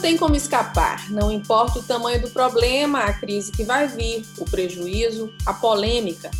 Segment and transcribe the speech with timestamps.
[0.00, 4.44] tem como escapar, não importa o tamanho do problema, a crise que vai vir, o
[4.44, 6.30] prejuízo, a polêmica.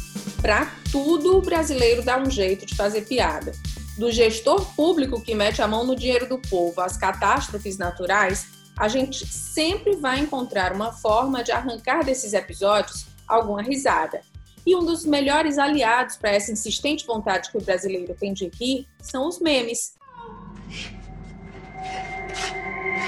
[0.40, 3.53] Para tudo, o brasileiro dá um jeito de fazer piada.
[3.99, 8.46] Do gestor público que mete a mão no dinheiro do povo às catástrofes naturais,
[8.78, 14.22] a gente sempre vai encontrar uma forma de arrancar desses episódios alguma risada.
[14.67, 18.86] E um dos melhores aliados para essa insistente vontade que o brasileiro tem de rir
[19.02, 19.95] são os memes.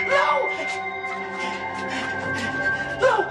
[0.09, 0.49] Não!
[3.01, 3.27] Não!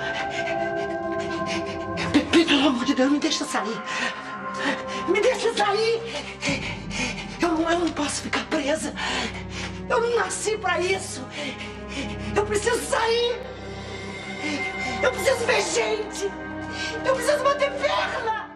[2.31, 3.81] Pelo amor de Deus, me deixa sair!
[5.07, 6.01] Me deixa sair!
[7.41, 8.93] Eu não, eu não posso ficar presa!
[9.89, 11.21] Eu não nasci para isso!
[12.35, 13.39] Eu preciso sair!
[15.01, 16.31] Eu preciso ver gente!
[17.05, 18.51] Eu preciso bater perna!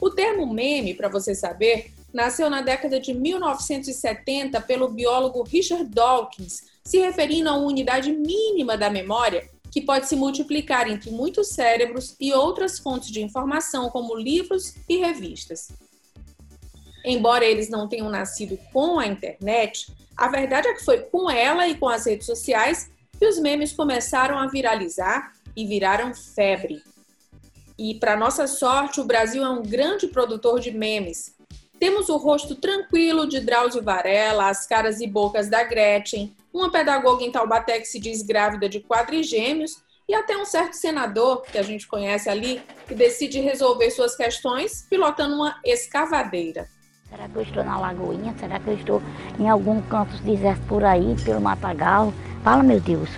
[0.00, 6.62] O termo meme, para você saber, nasceu na década de 1970 pelo biólogo Richard Dawkins,
[6.84, 12.14] se referindo a uma unidade mínima da memória que pode se multiplicar entre muitos cérebros
[12.20, 15.72] e outras fontes de informação, como livros e revistas.
[17.04, 21.66] Embora eles não tenham nascido com a internet, a verdade é que foi com ela
[21.66, 26.80] e com as redes sociais que os memes começaram a viralizar e viraram febre.
[27.76, 31.33] E, para nossa sorte, o Brasil é um grande produtor de memes,
[31.78, 37.24] temos o rosto tranquilo de Drauzio Varela, as caras e bocas da Gretchen, uma pedagoga
[37.24, 41.62] em Taubaté que se diz grávida de quadrigêmeos e até um certo senador que a
[41.62, 46.68] gente conhece ali que decide resolver suas questões pilotando uma escavadeira.
[47.08, 48.34] Será que eu estou na Lagoinha?
[48.38, 49.02] Será que eu estou
[49.38, 52.12] em algum canto deserto por aí, pelo Matagal?
[52.42, 53.08] Fala, meu Deus.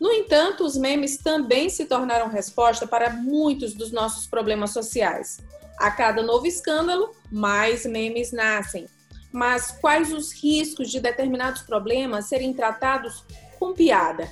[0.00, 5.38] No entanto, os memes também se tornaram resposta para muitos dos nossos problemas sociais.
[5.78, 8.86] A cada novo escândalo, mais memes nascem.
[9.32, 13.24] Mas quais os riscos de determinados problemas serem tratados
[13.58, 14.30] com piada?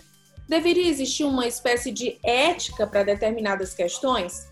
[0.48, 4.48] Deveria existir uma espécie de ética para determinadas questões?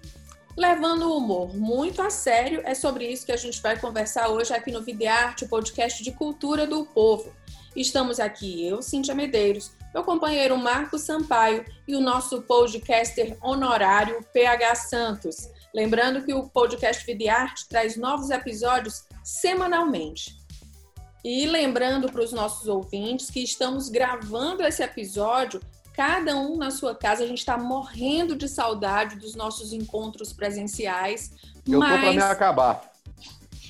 [0.56, 4.52] Levando o humor muito a sério, é sobre isso que a gente vai conversar hoje
[4.52, 7.32] aqui no Videarte, o podcast de cultura do povo.
[7.74, 14.74] Estamos aqui eu, Cíntia Medeiros, meu companheiro Marcos Sampaio e o nosso podcaster honorário PH
[14.76, 15.48] Santos.
[15.74, 20.38] Lembrando que o podcast Videarte traz novos episódios semanalmente.
[21.24, 25.60] E lembrando para os nossos ouvintes que estamos gravando esse episódio,
[25.92, 27.24] cada um na sua casa.
[27.24, 31.32] A gente está morrendo de saudade dos nossos encontros presenciais.
[31.66, 31.92] Eu mas...
[31.92, 32.93] tô para me acabar.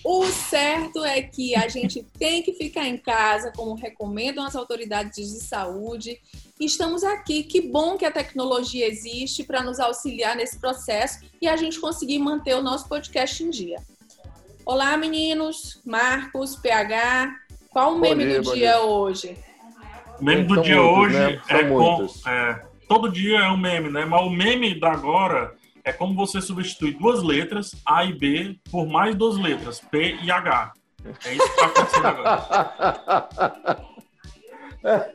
[0.05, 5.33] O certo é que a gente tem que ficar em casa, como recomendam as autoridades
[5.33, 6.21] de saúde.
[6.61, 7.43] Estamos aqui.
[7.43, 12.19] Que bom que a tecnologia existe para nos auxiliar nesse processo e a gente conseguir
[12.19, 13.79] manter o nosso podcast em dia.
[14.67, 15.81] Olá, meninos.
[15.87, 17.35] Marcos, PH.
[17.71, 19.39] Qual o meme dia, do dia, dia, hoje?
[20.21, 21.43] O meme do São dia muitos, hoje né?
[21.49, 24.05] é, com, é, todo dia é um meme, né?
[24.05, 28.87] Mas o meme da agora é como você substitui duas letras, A e B, por
[28.87, 30.73] mais duas letras, P e H.
[31.27, 33.85] É isso que está acontecendo agora.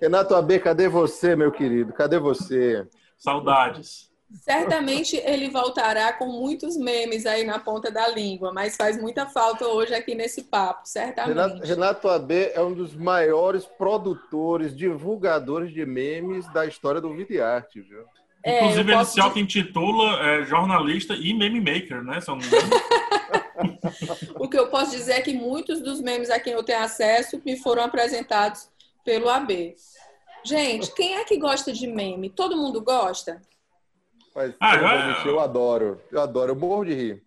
[0.00, 1.92] Renato AB, cadê você, meu querido?
[1.92, 2.86] Cadê você?
[3.16, 4.10] Saudades.
[4.42, 9.68] Certamente ele voltará com muitos memes aí na ponta da língua, mas faz muita falta
[9.68, 11.36] hoje aqui nesse papo, certamente.
[11.36, 17.80] Renato, Renato AB é um dos maiores produtores, divulgadores de memes da história do Videarte,
[17.80, 18.04] viu?
[18.44, 22.20] É, Inclusive, ele se auto-intitula é, jornalista e meme maker, né?
[22.20, 22.38] São
[24.38, 27.40] o que eu posso dizer é que muitos dos memes a quem eu tenho acesso
[27.42, 28.68] me foram apresentados
[29.02, 29.74] pelo AB.
[30.44, 32.28] Gente, quem é que gosta de meme?
[32.28, 33.40] Todo mundo gosta?
[34.34, 34.76] Mas, ah,
[35.24, 36.02] eu, eu adoro.
[36.12, 36.52] Eu adoro.
[36.52, 37.22] Eu morro de rir.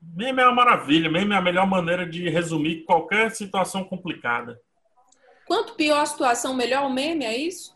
[0.00, 1.10] Meme é uma maravilha.
[1.10, 4.60] Meme é a melhor maneira de resumir qualquer situação complicada.
[5.44, 7.74] Quanto pior a situação, melhor o meme, é isso?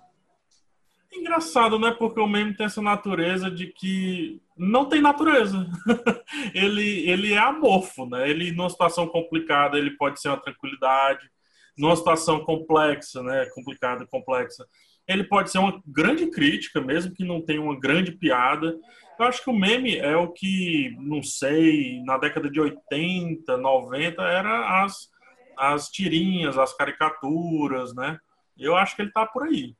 [1.18, 1.90] Engraçado, né?
[1.90, 5.66] Porque o meme tem essa natureza de que não tem natureza.
[6.54, 8.28] ele, ele é amorfo, né?
[8.28, 11.28] Ele, numa situação complicada, ele pode ser uma tranquilidade.
[11.76, 13.46] Numa situação complexa, né?
[13.54, 14.66] Complicada, complexa.
[15.06, 18.76] Ele pode ser uma grande crítica, mesmo que não tenha uma grande piada.
[19.18, 24.22] Eu acho que o meme é o que, não sei, na década de 80, 90,
[24.22, 25.08] era as,
[25.56, 28.18] as tirinhas, as caricaturas, né?
[28.58, 29.74] Eu acho que ele tá por aí.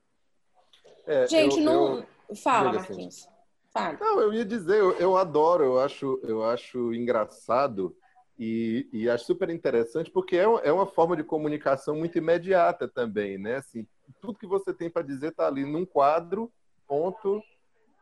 [1.07, 1.99] É, Gente, eu, não.
[2.29, 2.37] Eu...
[2.37, 2.79] Fala, assim.
[2.79, 3.17] Marquinhos.
[3.17, 3.29] Assim.
[3.73, 3.99] Fala.
[4.01, 7.97] Não, eu ia dizer, eu, eu adoro, eu acho, eu acho engraçado
[8.39, 13.39] e, e acho super interessante porque é, é uma forma de comunicação muito imediata também,
[13.39, 13.57] né?
[13.57, 13.87] Assim,
[14.21, 16.51] tudo que você tem para dizer está ali num quadro,
[16.87, 17.43] ponto.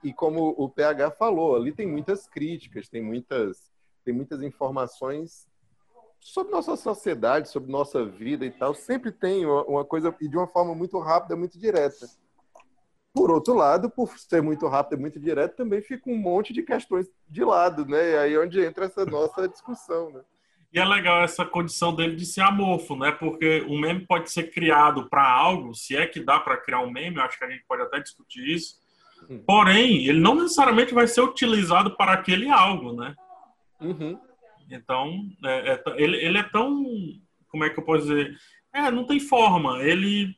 [0.03, 3.73] E como o PH falou, ali tem muitas críticas, tem muitas,
[4.05, 5.47] tem muitas informações
[6.21, 10.37] sobre nossa sociedade, sobre nossa vida e tal, sempre tem uma, uma coisa, e de
[10.37, 12.07] uma forma muito rápida, muito direta.
[13.14, 16.62] Por outro lado, por ser muito rápido e muito direto, também fica um monte de
[16.62, 18.11] questões de lado, né?
[18.11, 20.20] E aí é onde entra essa nossa discussão, né?
[20.72, 23.12] E é legal essa condição dele de ser amorfo, né?
[23.12, 26.90] Porque o meme pode ser criado para algo, se é que dá para criar um
[26.90, 28.75] meme, acho que a gente pode até discutir isso.
[29.31, 29.40] Hum.
[29.46, 33.14] Porém, ele não necessariamente vai ser utilizado para aquele algo, né?
[33.81, 34.19] Uhum.
[34.69, 36.84] Então, é, é, ele, ele é tão.
[37.49, 38.37] Como é que eu posso dizer?
[38.72, 39.81] É, não tem forma.
[39.81, 40.34] Ele,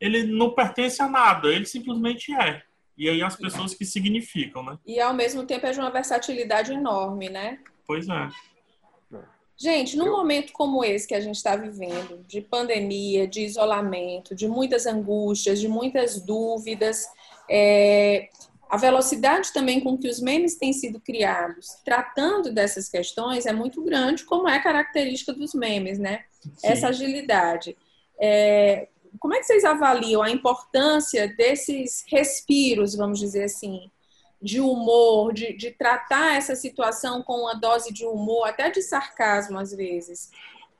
[0.00, 2.62] ele não pertence a nada, ele simplesmente é.
[2.96, 4.78] E aí as pessoas que significam, né?
[4.84, 7.60] E ao mesmo tempo é de uma versatilidade enorme, né?
[7.86, 8.28] Pois é.
[9.60, 14.46] Gente, num momento como esse que a gente está vivendo, de pandemia, de isolamento, de
[14.46, 17.06] muitas angústias, de muitas dúvidas,
[17.50, 18.28] é,
[18.68, 23.82] a velocidade também com que os memes têm sido criados, tratando dessas questões, é muito
[23.82, 26.24] grande, como é característica dos memes, né?
[26.40, 26.50] Sim.
[26.62, 27.76] Essa agilidade.
[28.20, 28.88] É,
[29.18, 33.90] como é que vocês avaliam a importância desses respiros, vamos dizer assim,
[34.40, 39.58] de humor, de, de tratar essa situação com uma dose de humor, até de sarcasmo
[39.58, 40.30] às vezes,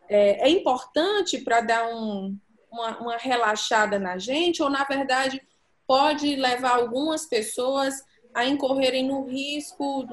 [0.08, 2.36] é, é importante para dar um,
[2.70, 5.42] uma, uma relaxada na gente, ou na verdade
[5.86, 8.04] pode levar algumas pessoas
[8.34, 10.06] a incorrerem no risco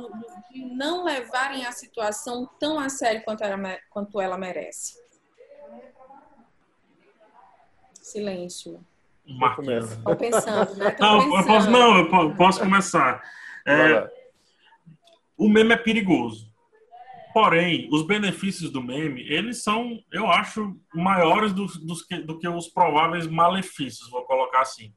[0.50, 3.44] de não levarem a situação tão a sério quanto
[3.90, 5.05] quanto ela merece.
[8.06, 8.86] Silêncio.
[9.28, 9.92] Marquinhos.
[9.92, 10.96] Estão pensando, né?
[11.00, 11.36] Não, pensando.
[11.36, 13.24] Eu posso, não, eu posso começar.
[13.68, 14.08] É,
[15.36, 16.54] o meme é perigoso.
[17.34, 22.48] Porém, os benefícios do meme, eles são, eu acho, maiores do, do, que, do que
[22.48, 24.94] os prováveis malefícios, vou colocar assim.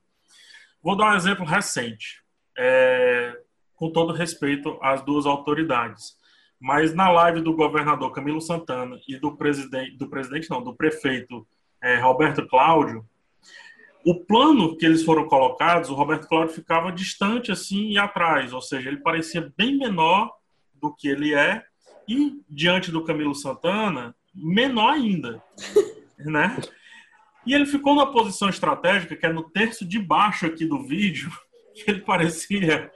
[0.83, 2.23] Vou dar um exemplo recente,
[2.59, 3.41] é,
[3.75, 6.15] com todo respeito às duas autoridades.
[6.61, 11.47] Mas na live do governador Camilo Santana e do presidente, do presidente não, do prefeito
[11.83, 13.05] é, Roberto Cláudio,
[14.05, 18.63] o plano que eles foram colocados, o Roberto Cláudio ficava distante assim e atrás, ou
[18.63, 20.33] seja, ele parecia bem menor
[20.75, 21.65] do que ele é.
[22.09, 25.43] E diante do Camilo Santana, menor ainda,
[26.19, 26.57] né?
[27.45, 31.31] E ele ficou numa posição estratégica que é no terço de baixo aqui do vídeo,
[31.75, 32.91] que ele parecia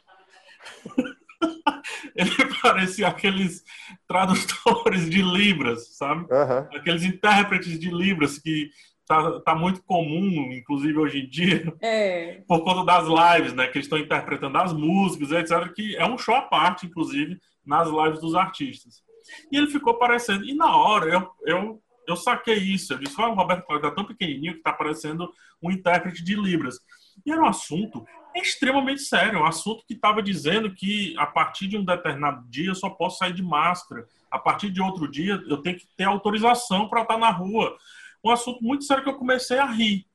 [2.15, 2.31] ele
[2.61, 3.65] parecia aqueles
[4.07, 6.23] tradutores de libras, sabe?
[6.23, 6.79] Uhum.
[6.79, 8.71] Aqueles intérpretes de libras que
[9.07, 12.43] tá, tá muito comum, inclusive hoje em dia, é.
[12.49, 13.67] por conta das lives, né?
[13.67, 15.73] Que eles estão interpretando as músicas, etc.
[15.73, 19.03] Que é um show à parte, inclusive, nas lives dos artistas.
[19.51, 20.45] E ele ficou parecendo.
[20.45, 22.93] E na hora eu, eu, eu saquei isso.
[22.93, 25.31] Eu disse: o Roberto Cláudio tá tão pequenininho que está parecendo
[25.63, 26.79] um intérprete de Libras.
[27.25, 28.05] E era um assunto
[28.35, 32.75] extremamente sério, um assunto que estava dizendo que a partir de um determinado dia eu
[32.75, 36.89] só posso sair de máscara, a partir de outro dia eu tenho que ter autorização
[36.89, 37.77] para estar na rua
[38.25, 40.07] um assunto muito sério que eu comecei a rir.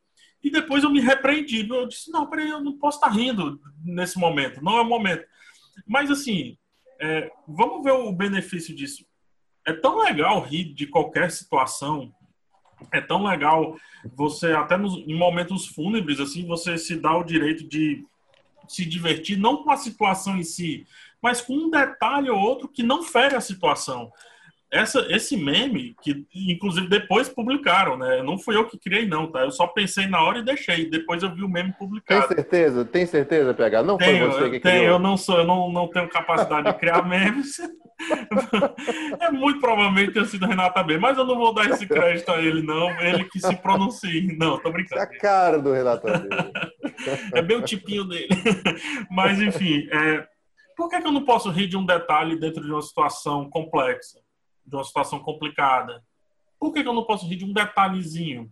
[0.44, 1.68] E depois eu me repreendi.
[1.68, 5.26] Eu disse, não, peraí, eu não posso estar rindo nesse momento, não é o momento.
[5.86, 6.58] Mas assim,
[7.02, 9.06] é, vamos ver o benefício disso.
[9.66, 12.14] É tão legal rir de qualquer situação,
[12.92, 13.78] é tão legal
[14.16, 18.06] você, até nos, em momentos fúnebres, assim, você se dá o direito de
[18.68, 20.86] se divertir, não com a situação em si,
[21.22, 24.12] mas com um detalhe ou outro que não fere a situação
[24.72, 28.22] essa, esse meme, que inclusive depois publicaram, né?
[28.22, 29.42] Não fui eu que criei, não, tá?
[29.42, 30.90] Eu só pensei na hora e deixei.
[30.90, 32.28] Depois eu vi o meme publicado.
[32.28, 32.86] Tem certeza?
[32.86, 33.84] Tem certeza, PH?
[33.84, 34.96] Não tenho, foi você que tenho, criou?
[34.96, 37.58] Eu não sou, eu não, não tenho capacidade de criar memes.
[39.20, 42.42] é muito provavelmente ter sido Renata B, mas eu não vou dar esse crédito a
[42.42, 42.90] ele, não.
[43.00, 44.38] Ele que se pronuncie.
[44.38, 45.02] Não, tô brincando.
[45.02, 46.30] É a cara do Renata B.
[47.34, 48.28] é bem o tipinho dele.
[49.10, 50.28] mas, enfim, é...
[50.76, 54.27] por que, que eu não posso rir de um detalhe dentro de uma situação complexa?
[54.68, 56.04] De uma situação complicada.
[56.60, 58.52] Por que, que eu não posso rir de um detalhezinho?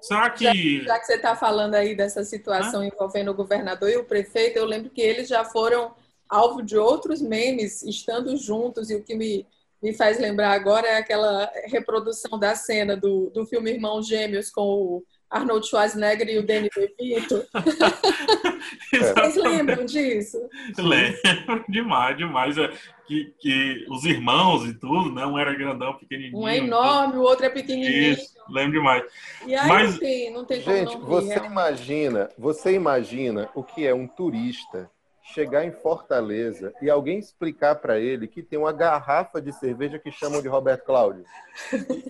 [0.00, 0.44] Será que.
[0.80, 4.56] Já, já que você está falando aí dessa situação envolvendo o governador e o prefeito,
[4.56, 5.94] eu lembro que eles já foram
[6.28, 9.46] alvo de outros memes estando juntos, e o que me,
[9.82, 14.62] me faz lembrar agora é aquela reprodução da cena do, do filme Irmãos Gêmeos com
[14.62, 17.44] o Arnold Schwarzenegger e o Danny DeVito.
[18.92, 20.38] Vocês lembram disso?
[20.78, 22.58] Lembro demais, demais.
[22.58, 22.70] É,
[23.06, 25.24] que, que os irmãos e tudo, né?
[25.24, 26.38] Um era grandão, pequenininho.
[26.38, 28.12] Um é enorme, o outro é pequenininho.
[28.12, 29.04] Isso, lembro demais.
[29.46, 29.92] E aí Mas...
[29.92, 33.94] não tem, não tem como Gente, não você rir, imagina, você imagina o que é
[33.94, 34.90] um turista
[35.32, 40.10] chegar em Fortaleza e alguém explicar para ele que tem uma garrafa de cerveja que
[40.10, 41.24] chamam de Roberto Cláudio.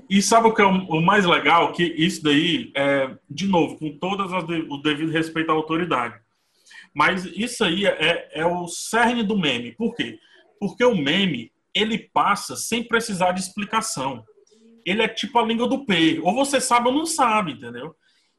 [0.08, 1.72] E sabe o que é o mais legal?
[1.72, 6.20] Que isso daí, é, de novo, com todas as o devido respeito à autoridade.
[6.94, 9.72] Mas isso aí é, é o cerne do meme.
[9.72, 10.18] Por quê?
[10.60, 14.24] Porque o meme, ele passa sem precisar de explicação.
[14.84, 16.20] ele é tipo a língua do P.
[16.22, 17.94] Ou você sabe ou não sabe, entendeu?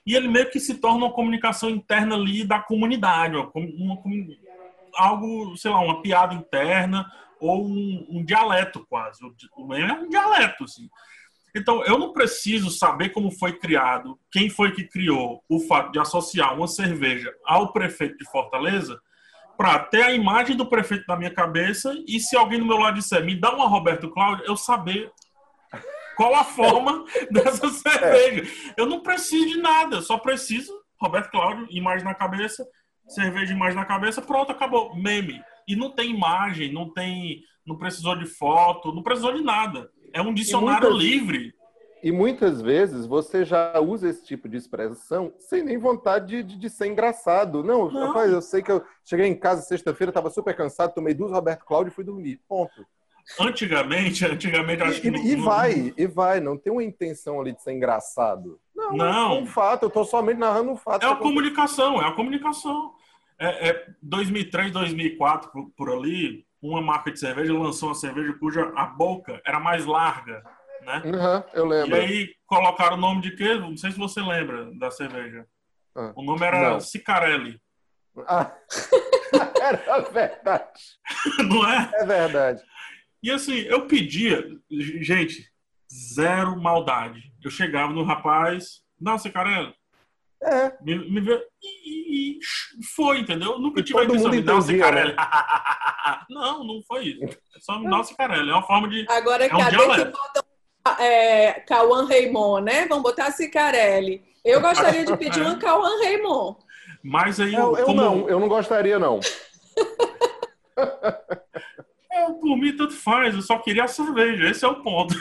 [0.05, 3.97] E ele meio que se torna uma comunicação interna ali da comunidade, uma, uma,
[4.95, 7.09] algo, sei lá, uma piada interna
[7.39, 9.19] ou um, um dialeto quase.
[9.57, 10.89] O meme é um dialeto, assim.
[11.55, 15.99] Então, eu não preciso saber como foi criado, quem foi que criou o fato de
[15.99, 18.99] associar uma cerveja ao prefeito de Fortaleza,
[19.55, 22.95] para ter a imagem do prefeito na minha cabeça e se alguém do meu lado
[22.95, 25.11] disser, me dá uma Roberto Cláudio, eu saber
[26.15, 28.73] qual a forma dessa cerveja.
[28.75, 32.65] Eu não preciso de nada, eu só preciso Roberto Cláudio, imagem na cabeça,
[33.07, 34.95] cerveja imagem na cabeça, pronto, acabou.
[34.95, 35.41] Meme.
[35.67, 39.89] E não tem imagem, não tem, não precisou de foto, não precisou de nada.
[40.13, 41.53] É um dicionário muitas, livre.
[42.03, 46.69] E muitas vezes você já usa esse tipo de expressão sem nem vontade de, de
[46.69, 47.63] ser engraçado.
[47.63, 51.13] Não, Não, rapaz, eu sei que eu cheguei em casa sexta-feira, estava super cansado, tomei
[51.13, 52.41] duas Roberto Cláudio e fui dormir.
[52.47, 52.85] Ponto.
[53.39, 55.07] Antigamente, antigamente acho e, que.
[55.07, 58.59] E, vai, e vai, não tem uma intenção ali de ser engraçado.
[58.75, 59.35] Não, não.
[59.35, 61.05] É um fato, eu estou somente narrando um fato.
[61.05, 62.93] É a comunicação, é a comunicação.
[63.39, 68.71] É, é 2003, 2004, por, por ali, uma marca de cerveja lançou uma cerveja cuja
[68.75, 70.43] a boca era mais larga,
[70.81, 71.01] né?
[71.05, 71.95] Uhum, eu lembro.
[71.95, 73.55] E aí colocaram o nome de quê?
[73.55, 75.45] Não sei se você lembra da cerveja.
[75.95, 76.79] Ah, o nome era não.
[76.79, 77.61] Cicarelli.
[78.27, 78.51] Ah,
[79.61, 80.79] era verdade.
[81.49, 81.89] Não é?
[81.95, 82.61] É verdade.
[83.23, 85.49] E assim, eu pedia, gente,
[86.13, 87.31] zero maldade.
[87.43, 89.73] Eu chegava no rapaz, não, Cicarelli,
[90.45, 90.73] é.
[90.81, 92.39] Me, me vê, e, e,
[92.95, 93.57] foi, entendeu?
[93.57, 95.15] Nunca e tive a intenção de dar Cicarelli.
[95.15, 95.17] Né?
[96.29, 97.37] não, não foi isso.
[97.55, 98.49] É só me dar Cicarelli.
[98.49, 99.05] É uma forma de.
[99.09, 100.05] Agora, é um cadê dialeto.
[100.05, 100.43] que botam
[100.99, 102.85] é, Cauã Raymond, né?
[102.87, 104.21] Vamos botar Cicarelli.
[104.43, 106.57] Eu gostaria de pedir uma Cauã Raymond.
[107.01, 107.53] Mas aí.
[107.53, 108.01] Eu, eu como...
[108.01, 109.21] não, eu não gostaria, não.
[112.21, 113.35] eu, por mim, tanto faz.
[113.35, 114.49] Eu só queria a cerveja.
[114.49, 115.15] Esse é o ponto.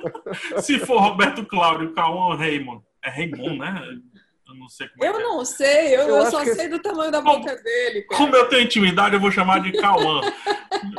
[0.62, 2.82] Se for Roberto Cláudio, Cauã Raymond.
[3.04, 3.82] É Raymond, né?
[4.50, 6.80] Eu não sei como é Eu é não sei, eu, eu, eu só sei do
[6.80, 8.02] tamanho da boca dele.
[8.02, 8.20] Cara.
[8.20, 10.20] Como eu tenho intimidade, eu vou chamar de Cauã.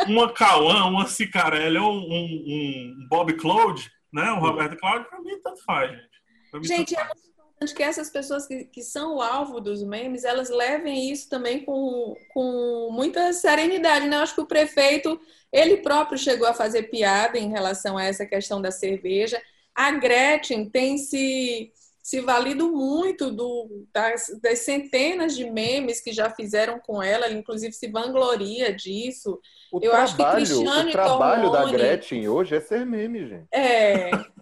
[0.08, 4.32] uma Cauã, uma Cicarelli ou um, um, Bob Claude, né?
[4.32, 6.12] Um Roberto Cláudio, pra mim tanto faz, gente.
[6.54, 7.31] Mim, gente, tanto é muito importante
[7.70, 12.16] que essas pessoas que, que são o alvo dos memes, elas levem isso também com,
[12.34, 14.16] com muita serenidade, né?
[14.18, 15.20] Eu acho que o prefeito,
[15.52, 19.40] ele próprio chegou a fazer piada em relação a essa questão da cerveja.
[19.76, 26.30] A Gretchen tem se se valido muito do, das, das, centenas de memes que já
[26.32, 29.40] fizeram com ela, ela inclusive se vangloria disso.
[29.72, 33.28] O Eu trabalho, acho que Cristiane o trabalho Tormone, da Gretchen hoje é ser meme,
[33.28, 33.48] gente.
[33.52, 34.10] É.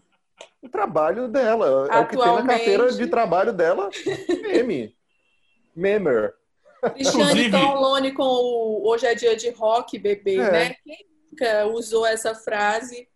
[0.61, 3.89] o trabalho dela, é o que tem na carteira de trabalho dela,
[4.41, 4.95] meme.
[5.75, 6.33] Memer.
[6.93, 10.51] Cristiane Torlone com o Hoje é Dia de Rock, bebê, é.
[10.51, 10.75] né?
[10.83, 13.07] Quem nunca usou essa frase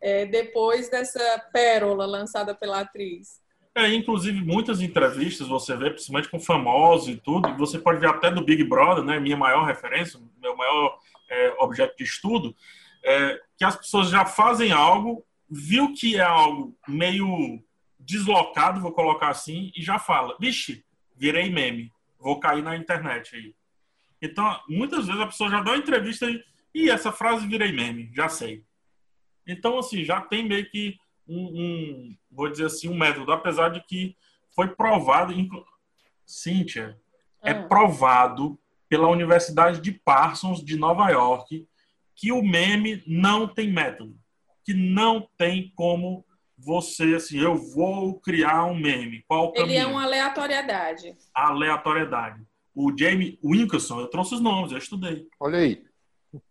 [0.00, 3.40] é, depois dessa pérola lançada pela atriz?
[3.74, 8.30] É, inclusive, muitas entrevistas você vê, principalmente com famosos e tudo, você pode ver até
[8.30, 10.98] do Big Brother, né, minha maior referência, meu maior
[11.30, 12.54] é, objeto de estudo,
[13.04, 17.62] é, que as pessoas já fazem algo, viu que é algo meio
[17.98, 20.84] deslocado, vou colocar assim, e já fala, vixe,
[21.16, 23.54] virei meme, vou cair na internet aí.
[24.22, 26.26] Então, muitas vezes a pessoa já dá uma entrevista
[26.74, 28.64] e, essa frase virei meme, já sei.
[29.46, 33.80] Então, assim, já tem meio que um, um, vou dizer assim, um método, apesar de
[33.82, 34.16] que
[34.54, 35.34] foi provado,
[36.26, 36.98] Cíntia,
[37.42, 37.62] é ah.
[37.66, 41.66] provado pela Universidade de Parsons de Nova York
[42.14, 44.19] que o meme não tem método,
[44.70, 46.24] que não tem como
[46.56, 49.24] você, assim, eu vou criar um meme.
[49.26, 51.16] Qual o Ele é uma aleatoriedade.
[51.34, 52.40] Aleatoriedade.
[52.72, 55.26] O Jamie Winkelson, eu trouxe os nomes, eu estudei.
[55.40, 55.82] Olha aí.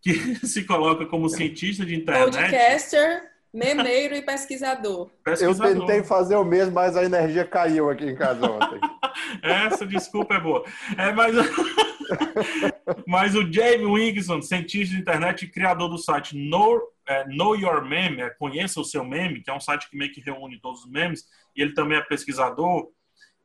[0.02, 2.36] Que se coloca como cientista de internet.
[2.36, 5.08] Podcaster, Memeiro e pesquisador.
[5.24, 5.66] pesquisador.
[5.66, 8.80] Eu tentei fazer o mesmo, mas a energia caiu aqui em casa ontem.
[9.42, 10.62] Essa desculpa é boa.
[10.98, 11.34] É, mas...
[13.06, 17.84] mas o Jamie Winkson, cientista de internet e criador do site Know, é, Know Your
[17.84, 20.84] Meme, é, Conheça o Seu Meme, que é um site que meio que reúne todos
[20.84, 21.24] os memes,
[21.56, 22.88] e ele também é pesquisador,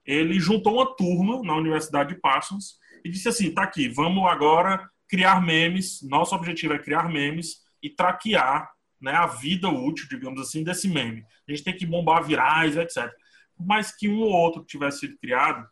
[0.06, 4.88] ele juntou uma turma na Universidade de Parsons e disse assim, tá aqui, vamos agora
[5.10, 8.70] criar memes, nosso objetivo é criar memes e traquear
[9.02, 11.26] né, a vida útil, digamos assim, desse meme.
[11.48, 13.12] A gente tem que bombar virais, etc.
[13.60, 15.68] Mais que um ou outro tivesse sido criado,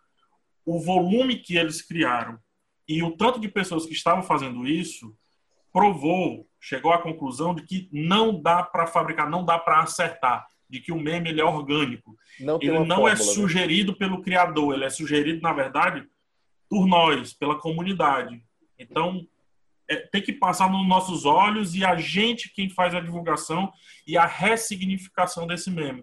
[0.66, 2.40] o volume que eles criaram
[2.88, 5.16] e o tanto de pessoas que estavam fazendo isso
[5.72, 10.80] provou, chegou à conclusão de que não dá para fabricar, não dá para acertar, de
[10.80, 12.18] que o meme ele é orgânico.
[12.40, 13.98] Não ele não é fórmula, é sugerido né?
[14.00, 16.08] pelo criador, ele é sugerido, na verdade,
[16.70, 18.42] por nós, pela comunidade.
[18.80, 19.28] Então,
[19.90, 23.70] é, tem que passar nos nossos olhos e a gente quem faz a divulgação
[24.08, 26.02] e a ressignificação desse meme.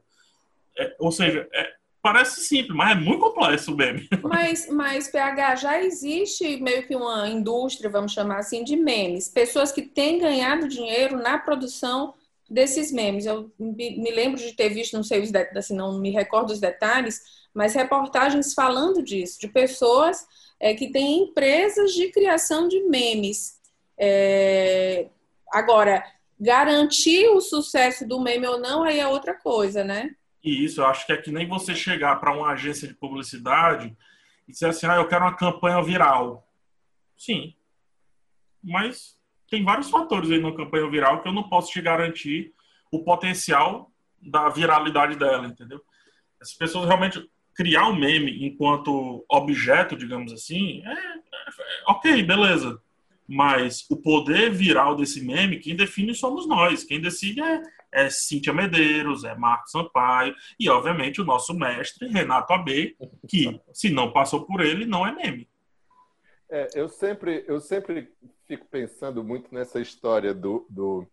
[0.79, 4.09] É, ou seja, é, parece simples, mas é muito complexo o meme.
[4.23, 9.29] Mas, mas, PH, já existe meio que uma indústria, vamos chamar assim, de memes.
[9.29, 12.15] Pessoas que têm ganhado dinheiro na produção
[12.49, 13.27] desses memes.
[13.27, 15.23] Eu me lembro de ter visto, não sei,
[15.55, 17.21] assim, não me recordo os detalhes,
[17.55, 20.27] mas reportagens falando disso, de pessoas
[20.59, 23.59] é, que têm empresas de criação de memes.
[23.99, 25.07] É...
[25.53, 26.05] Agora,
[26.39, 30.15] garantir o sucesso do meme ou não, aí é outra coisa, né?
[30.43, 33.97] E isso, eu acho que é que nem você chegar para uma agência de publicidade
[34.49, 36.49] e dizer assim, ah, eu quero uma campanha viral.
[37.17, 37.55] Sim.
[38.63, 39.19] Mas
[39.49, 42.55] tem vários fatores aí na campanha viral que eu não posso te garantir
[42.91, 45.83] o potencial da viralidade dela, entendeu?
[46.41, 52.81] As pessoas realmente criar um meme enquanto objeto, digamos assim, é, é, é ok, beleza.
[53.33, 56.83] Mas o poder viral desse meme, quem define somos nós.
[56.83, 62.53] Quem decide é, é Cíntia Medeiros, é Marcos Sampaio e, obviamente, o nosso mestre, Renato
[62.53, 62.97] AB,
[63.29, 65.49] que, se não passou por ele, não é meme.
[66.51, 68.13] É, eu, sempre, eu sempre
[68.49, 70.67] fico pensando muito nessa história do.
[70.69, 71.07] do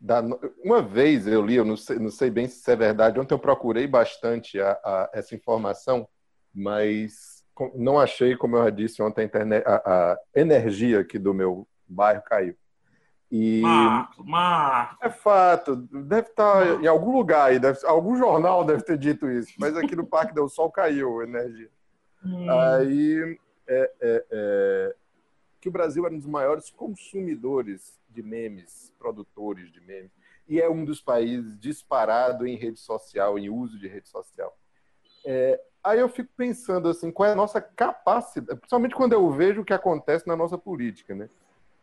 [0.00, 0.22] da,
[0.62, 3.40] uma vez eu li, eu não sei, não sei bem se é verdade, ontem eu
[3.40, 6.06] procurei bastante a, a, essa informação,
[6.54, 7.35] mas
[7.74, 11.66] não achei, como eu já disse ontem, a, internet, a, a energia aqui do meu
[11.88, 12.56] bairro caiu.
[13.30, 15.04] E Marco, Marco.
[15.04, 16.84] é fato, deve estar Marco.
[16.84, 20.32] em algum lugar aí, deve, algum jornal deve ter dito isso, mas aqui no Parque
[20.32, 21.70] do Sol caiu a energia.
[22.24, 22.48] Hum.
[22.48, 24.96] Aí é, é, é,
[25.60, 30.12] que o Brasil era um dos maiores consumidores de memes, produtores de memes,
[30.48, 34.56] e é um dos países disparado em rede social, em uso de rede social.
[35.24, 39.60] É, aí eu fico pensando assim, qual é a nossa capacidade, principalmente quando eu vejo
[39.60, 41.30] o que acontece na nossa política, né?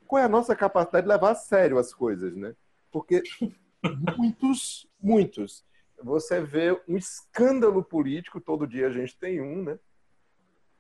[0.05, 2.53] Qual é a nossa capacidade de levar a sério as coisas, né?
[2.91, 3.23] Porque
[4.17, 5.65] muitos, muitos.
[6.03, 9.79] Você vê um escândalo político, todo dia a gente tem um, né?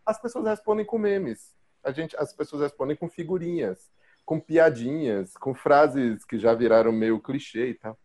[0.05, 1.55] As pessoas respondem com memes.
[1.81, 3.89] A gente, as pessoas respondem com figurinhas,
[4.25, 7.97] com piadinhas, com frases que já viraram meio clichê e tal.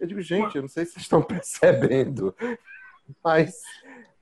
[0.00, 2.34] Eu digo, gente, eu não sei se vocês estão percebendo,
[3.22, 3.62] mas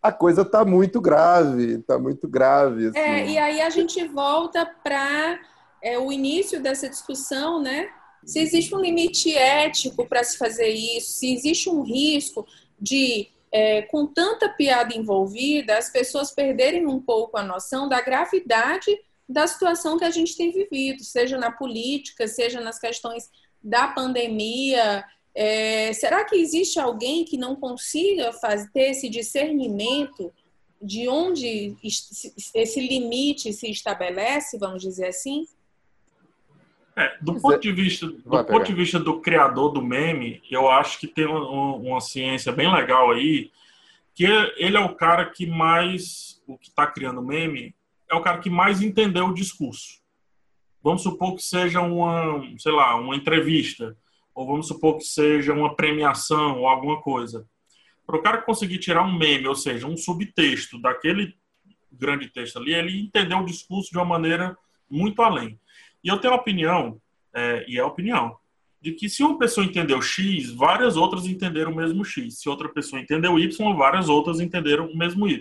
[0.07, 2.89] a coisa está muito grave, está muito grave.
[2.89, 2.99] Assim.
[2.99, 5.39] É, e aí a gente volta para
[5.83, 7.89] é, o início dessa discussão, né?
[8.25, 12.47] Se existe um limite ético para se fazer isso, se existe um risco
[12.79, 18.97] de, é, com tanta piada envolvida, as pessoas perderem um pouco a noção da gravidade
[19.29, 23.29] da situação que a gente tem vivido, seja na política, seja nas questões
[23.63, 25.05] da pandemia,
[25.39, 30.33] é, será que existe alguém que não consiga fazer, ter esse discernimento
[30.81, 31.77] de onde
[32.55, 35.47] esse limite se estabelece, vamos dizer assim?
[36.97, 40.99] É, do ponto de vista do ponto de vista do criador do meme, eu acho
[40.99, 43.51] que tem uma, uma ciência bem legal aí,
[44.15, 44.25] que
[44.57, 47.75] ele é o cara que mais o que está criando meme
[48.11, 50.01] é o cara que mais entendeu o discurso.
[50.83, 53.95] Vamos supor que seja uma, sei lá, uma entrevista
[54.37, 57.49] ou vamos supor que seja uma premiação ou alguma coisa.
[58.07, 61.35] Para o cara conseguir tirar um meme, ou seja, um subtexto daquele
[61.91, 64.55] grande texto ali, ele entendeu o discurso de uma maneira
[64.91, 65.59] muito além.
[66.05, 67.01] E eu tenho a opinião,
[67.35, 68.37] é, e é a opinião,
[68.79, 72.39] de que se uma pessoa entendeu X, várias outras entenderam o mesmo X.
[72.39, 75.41] Se outra pessoa entendeu Y, várias outras entenderam o mesmo Y.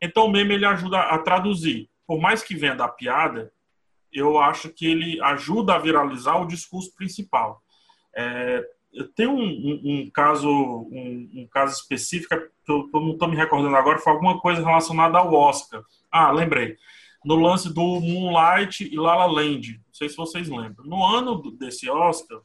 [0.00, 1.90] Então o meme ele ajuda a traduzir.
[2.06, 3.52] Por mais que venha da piada,
[4.10, 7.62] eu acho que ele ajuda a viralizar o discurso principal.
[8.16, 8.64] É,
[9.14, 13.36] tem um, um, um caso um, um, caso específico que eu, eu não estou me
[13.36, 15.82] recordando agora, foi alguma coisa relacionada ao Oscar.
[16.10, 16.76] Ah, lembrei.
[17.24, 19.72] No lance do Moonlight e La La Land.
[19.72, 20.86] Não sei se vocês lembram.
[20.86, 22.40] No ano desse Oscar,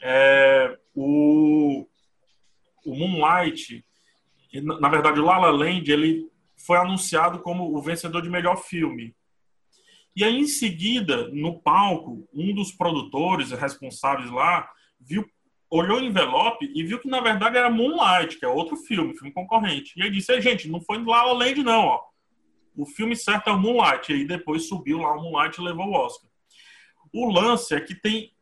[0.00, 1.86] é, o,
[2.84, 3.84] o Moonlight,
[4.62, 9.14] na verdade o La La Land, ele foi anunciado como o vencedor de melhor filme.
[10.14, 14.68] E aí, em seguida, no palco, um dos produtores responsáveis lá
[15.02, 15.28] viu,
[15.70, 19.32] olhou o envelope e viu que na verdade era Moonlight, que é outro filme, filme
[19.32, 19.92] concorrente.
[19.96, 22.00] E aí disse: gente, não foi lá La Land, não, ó.
[22.76, 24.12] O filme certo é o Moonlight.
[24.12, 26.30] E aí depois subiu lá o Moonlight e levou o Oscar.
[27.12, 28.32] O lance é que tem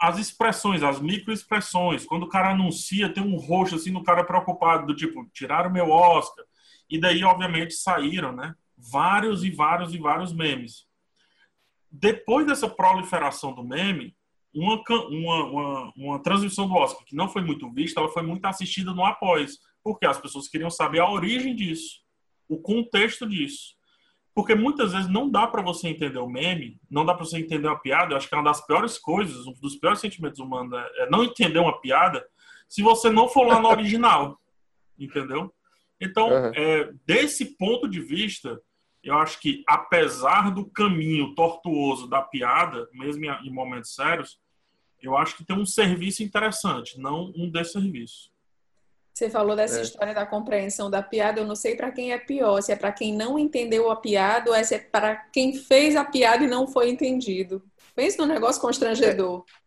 [0.00, 2.04] as expressões, as microexpressões.
[2.04, 5.90] Quando o cara anuncia, tem um roxo assim no cara preocupado, do tipo, tiraram meu
[5.90, 6.44] Oscar.
[6.88, 8.54] E daí, obviamente, saíram, né?
[8.76, 10.86] Vários e vários e vários memes.
[11.90, 14.16] Depois dessa proliferação do meme,
[14.54, 18.44] uma, uma, uma, uma, transmissão do Oscar que não foi muito vista, ela foi muito
[18.46, 22.00] assistida no após, porque as pessoas queriam saber a origem disso,
[22.48, 23.74] o contexto disso.
[24.34, 27.68] Porque muitas vezes não dá para você entender o meme, não dá para você entender
[27.68, 28.12] uma piada.
[28.12, 31.22] Eu acho que é uma das piores coisas, um dos piores sentimentos humanos é não
[31.22, 32.26] entender uma piada
[32.68, 34.36] se você não for lá no original.
[34.98, 35.52] entendeu?
[36.00, 36.52] Então, uhum.
[36.54, 38.60] é, desse ponto de vista,
[39.02, 44.38] eu acho que, apesar do caminho tortuoso da piada, mesmo em momentos sérios,
[45.06, 48.32] eu acho que tem um serviço interessante, não um desserviço.
[49.14, 49.82] Você falou dessa é.
[49.82, 52.90] história da compreensão da piada, eu não sei para quem é pior, se é para
[52.90, 56.48] quem não entendeu a piada ou é se é para quem fez a piada e
[56.48, 57.62] não foi entendido.
[57.94, 59.44] Pensa num negócio constrangedor.
[59.48, 59.64] É.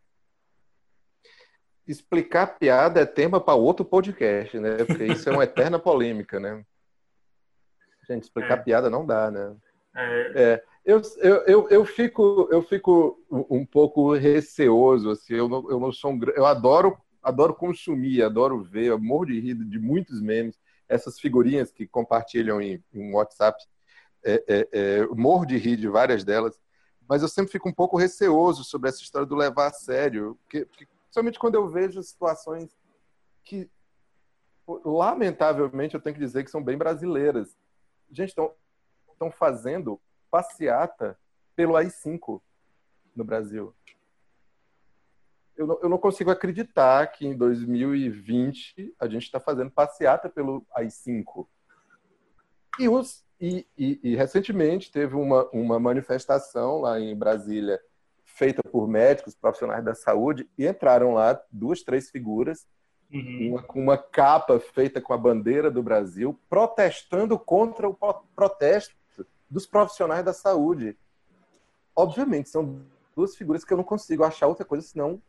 [1.87, 4.83] Explicar piada é tema para outro podcast, né?
[4.83, 6.65] Porque isso é uma eterna polêmica, né?
[8.09, 8.61] Gente, explicar é.
[8.63, 9.55] piada não dá, né?
[9.95, 10.63] É.
[10.87, 15.91] Eu, eu, eu, eu, fico, eu fico um pouco receoso, assim, eu não, eu não
[15.91, 20.57] sou um, eu adoro adoro consumir, adoro ver, eu morro de rir de muitos memes,
[20.87, 23.61] essas figurinhas que compartilham em, em WhatsApp,
[24.23, 26.57] é, é, é, morro de rir de várias delas,
[27.05, 30.63] mas eu sempre fico um pouco receoso sobre essa história do levar a sério, porque,
[30.63, 32.69] porque principalmente quando eu vejo situações
[33.43, 33.69] que,
[34.85, 37.57] lamentavelmente, eu tenho que dizer que são bem brasileiras.
[38.09, 41.17] Gente, estão fazendo passeata
[41.55, 42.41] pelo AI-5
[43.15, 43.73] no Brasil
[45.57, 50.65] eu não, eu não consigo acreditar que em 2020 a gente está fazendo passeata pelo
[50.73, 51.47] AI-5.
[52.79, 57.81] E, os, e, e, e, recentemente teve uma, uma manifestação lá em Brasília
[58.23, 62.67] feita por médicos, profissionais da saúde, e entraram lá duas, três figuras,
[63.11, 63.49] uhum.
[63.49, 67.97] uma com uma capa feita com a bandeira do Brasil, protestando contra o
[68.35, 68.95] protesto
[69.49, 70.97] dos profissionais da saúde.
[71.95, 72.81] Obviamente, são
[73.15, 75.21] duas figuras que eu não consigo achar outra coisa senão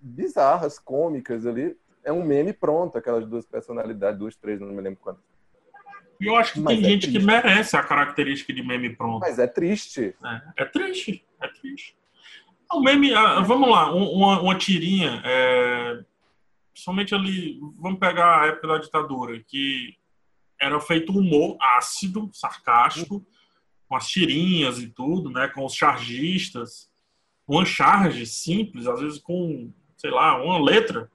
[0.00, 1.76] bizarras, cômicas ali.
[2.04, 5.22] É um meme pronto, aquelas duas personalidades, duas, três, não me lembro quantas.
[6.20, 7.18] E eu acho que Mas tem é gente triste.
[7.18, 9.20] que merece a característica de meme pronto.
[9.20, 10.14] Mas é triste.
[10.24, 11.96] É, é triste, é triste.
[12.72, 16.04] O meme, ah, vamos lá, uma, uma tirinha, é,
[16.74, 19.94] somente ali, vamos pegar a época da ditadura, que
[20.60, 23.24] era feito humor ácido, sarcástico,
[23.92, 26.90] com as tirinhas e tudo, né, com os chargistas,
[27.46, 31.12] uma charge simples, às vezes com sei lá, uma letra,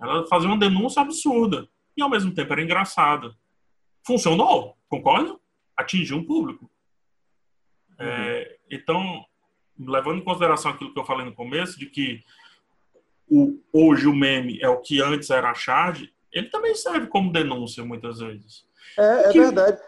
[0.00, 1.68] ela fazia uma denúncia absurda.
[1.96, 3.34] E ao mesmo tempo era engraçada.
[4.06, 5.40] Funcionou, concordo?
[5.76, 6.70] Atingiu um público.
[7.98, 8.10] É, uhum.
[8.12, 9.24] É, então,
[9.76, 12.22] levando em consideração aquilo que eu falei no começo, de que
[13.28, 17.32] o, hoje o meme é o que antes era a charge, ele também serve como
[17.32, 18.64] denúncia muitas vezes.
[18.96, 19.40] É, é que...
[19.40, 19.82] verdade.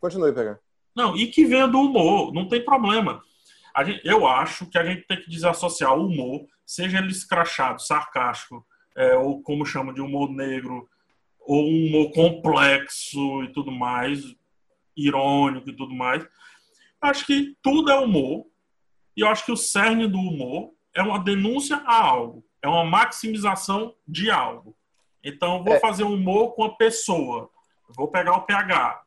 [0.00, 0.58] Continue, pegar.
[0.94, 3.22] Não, e que venha do humor, não tem problema.
[3.84, 8.66] Gente, eu acho que a gente tem que desassociar o humor, seja ele escrachado, sarcástico,
[8.96, 10.88] é, ou como chama de humor negro,
[11.38, 14.22] ou um humor complexo e tudo mais,
[14.96, 16.26] irônico e tudo mais.
[17.00, 18.46] Acho que tudo é humor,
[19.16, 22.84] e eu acho que o cerne do humor é uma denúncia a algo, é uma
[22.84, 24.76] maximização de algo.
[25.22, 25.80] Então, vou é.
[25.80, 27.48] fazer humor com a pessoa,
[27.96, 29.00] vou pegar o pH,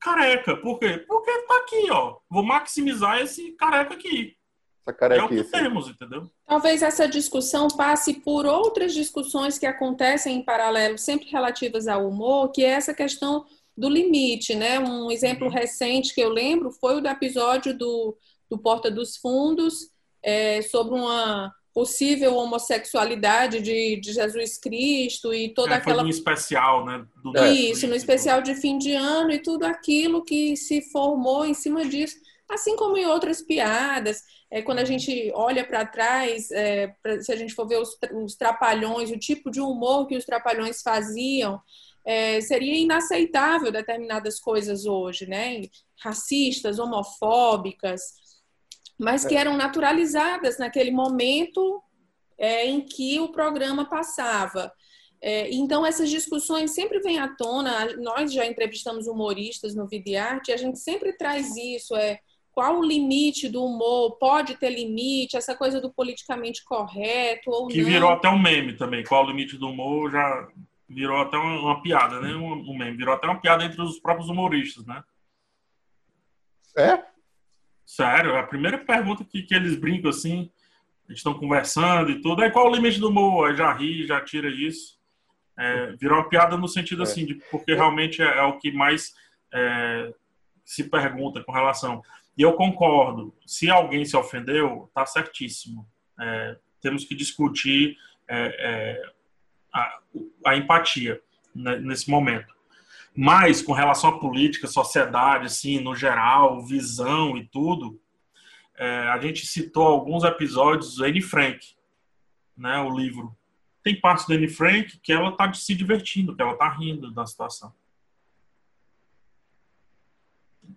[0.00, 0.56] careca.
[0.56, 1.04] Por quê?
[1.06, 2.16] Porque tá aqui, ó.
[2.28, 4.36] Vou maximizar esse careca aqui.
[4.82, 6.30] Essa careca é o que temos, entendeu?
[6.46, 12.50] Talvez essa discussão passe por outras discussões que acontecem em paralelo, sempre relativas ao humor,
[12.50, 13.44] que é essa questão
[13.76, 14.78] do limite, né?
[14.80, 15.52] Um exemplo uhum.
[15.52, 18.16] recente que eu lembro foi o do episódio do,
[18.48, 19.90] do Porta dos Fundos,
[20.22, 25.98] é, sobre uma possível homossexualidade de, de Jesus Cristo e toda é, aquela.
[25.98, 27.06] Foi um especial, né?
[27.22, 31.54] Do Isso, no especial de fim de ano e tudo aquilo que se formou em
[31.54, 32.16] cima disso,
[32.48, 34.22] assim como em outras piadas.
[34.50, 37.96] É, quando a gente olha para trás, é, pra, se a gente for ver os,
[38.24, 41.60] os trapalhões, o tipo de humor que os trapalhões faziam,
[42.04, 45.62] é, seria inaceitável determinadas coisas hoje, né?
[46.02, 48.19] Racistas, homofóbicas
[49.00, 49.38] mas que é.
[49.38, 51.82] eram naturalizadas naquele momento
[52.38, 54.70] é, em que o programa passava.
[55.22, 57.96] É, então, essas discussões sempre vêm à tona.
[57.96, 62.20] Nós já entrevistamos humoristas no Vidiarte e a gente sempre traz isso: é
[62.52, 64.18] qual o limite do humor?
[64.18, 65.36] Pode ter limite?
[65.36, 67.84] Essa coisa do politicamente correto ou que não?
[67.84, 69.02] Que virou até um meme também.
[69.04, 70.48] Qual o limite do humor já
[70.88, 72.34] virou até uma, uma piada, né?
[72.34, 72.98] Um, um, meme.
[72.98, 75.02] Virou até uma piada entre os próprios humoristas, né?
[76.76, 77.10] É?
[77.90, 80.48] Sério, a primeira pergunta que, que eles brincam assim,
[81.08, 83.50] estão conversando e tudo, aí qual o limite do humor?
[83.50, 84.96] Aí já ri, já tira isso.
[85.58, 87.02] É, virou uma piada no sentido é.
[87.02, 89.12] assim, de, porque realmente é, é o que mais
[89.52, 90.14] é,
[90.64, 92.00] se pergunta com relação.
[92.38, 95.84] E eu concordo, se alguém se ofendeu, tá certíssimo.
[96.20, 97.96] É, temos que discutir
[98.28, 99.02] é,
[99.74, 99.98] a,
[100.46, 101.20] a empatia
[101.52, 102.54] né, nesse momento.
[103.16, 108.00] Mas com relação à política, sociedade, assim, no geral, visão e tudo,
[108.76, 111.74] é, a gente citou alguns episódios do Anne Frank,
[112.56, 113.36] né, o livro.
[113.82, 117.26] Tem partes do Anne Frank que ela está se divertindo, que ela está rindo da
[117.26, 117.74] situação.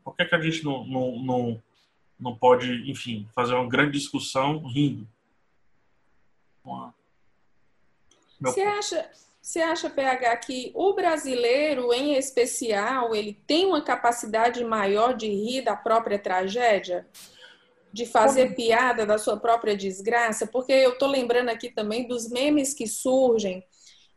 [0.04, 1.64] Por que, que a gente não, não, não,
[2.20, 5.08] não pode, enfim, fazer uma grande discussão rindo?
[8.40, 9.12] Você acha,
[9.44, 15.62] você acha, PH, que o brasileiro, em especial, ele tem uma capacidade maior de rir
[15.64, 17.06] da própria tragédia?
[17.92, 18.56] De fazer Como?
[18.56, 20.48] piada da sua própria desgraça?
[20.48, 23.62] Porque eu estou lembrando aqui também dos memes que surgem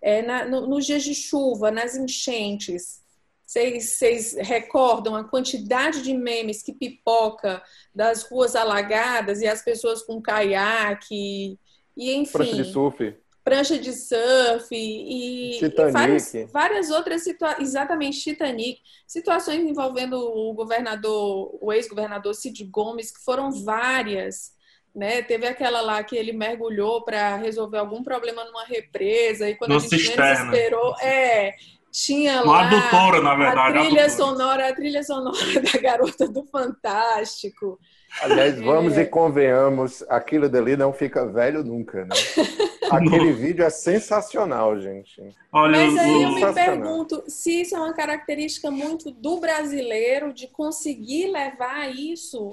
[0.01, 3.03] é, na, no, nos dias de chuva, nas enchentes.
[3.45, 7.61] Vocês recordam a quantidade de memes que pipoca
[7.93, 11.59] das ruas alagadas e as pessoas com caiaque
[11.97, 12.33] e enfim.
[12.33, 13.26] Prancha de surf.
[13.47, 17.69] Prancha de surf e, e várias, várias, outras situações.
[17.69, 18.81] Exatamente, Titanic.
[19.07, 24.51] Situações envolvendo o governador, o ex-governador Cid Gomes, que foram várias.
[24.93, 25.23] Né?
[25.23, 29.77] Teve aquela lá que ele mergulhou para resolver algum problema numa represa e quando no
[29.77, 31.55] a gente esperou, é,
[31.93, 33.79] tinha Uma lá adutora, na verdade.
[33.79, 34.11] a trilha adutora.
[34.11, 37.79] sonora, a trilha sonora da garota do Fantástico.
[38.23, 39.03] Aliás, vamos É.
[39.03, 42.11] e convenhamos, aquilo dali não fica velho nunca, né?
[42.91, 45.21] Aquele vídeo é sensacional, gente.
[45.53, 50.47] Olha, Mas aí eu me pergunto se isso é uma característica muito do brasileiro de
[50.47, 52.53] conseguir levar isso,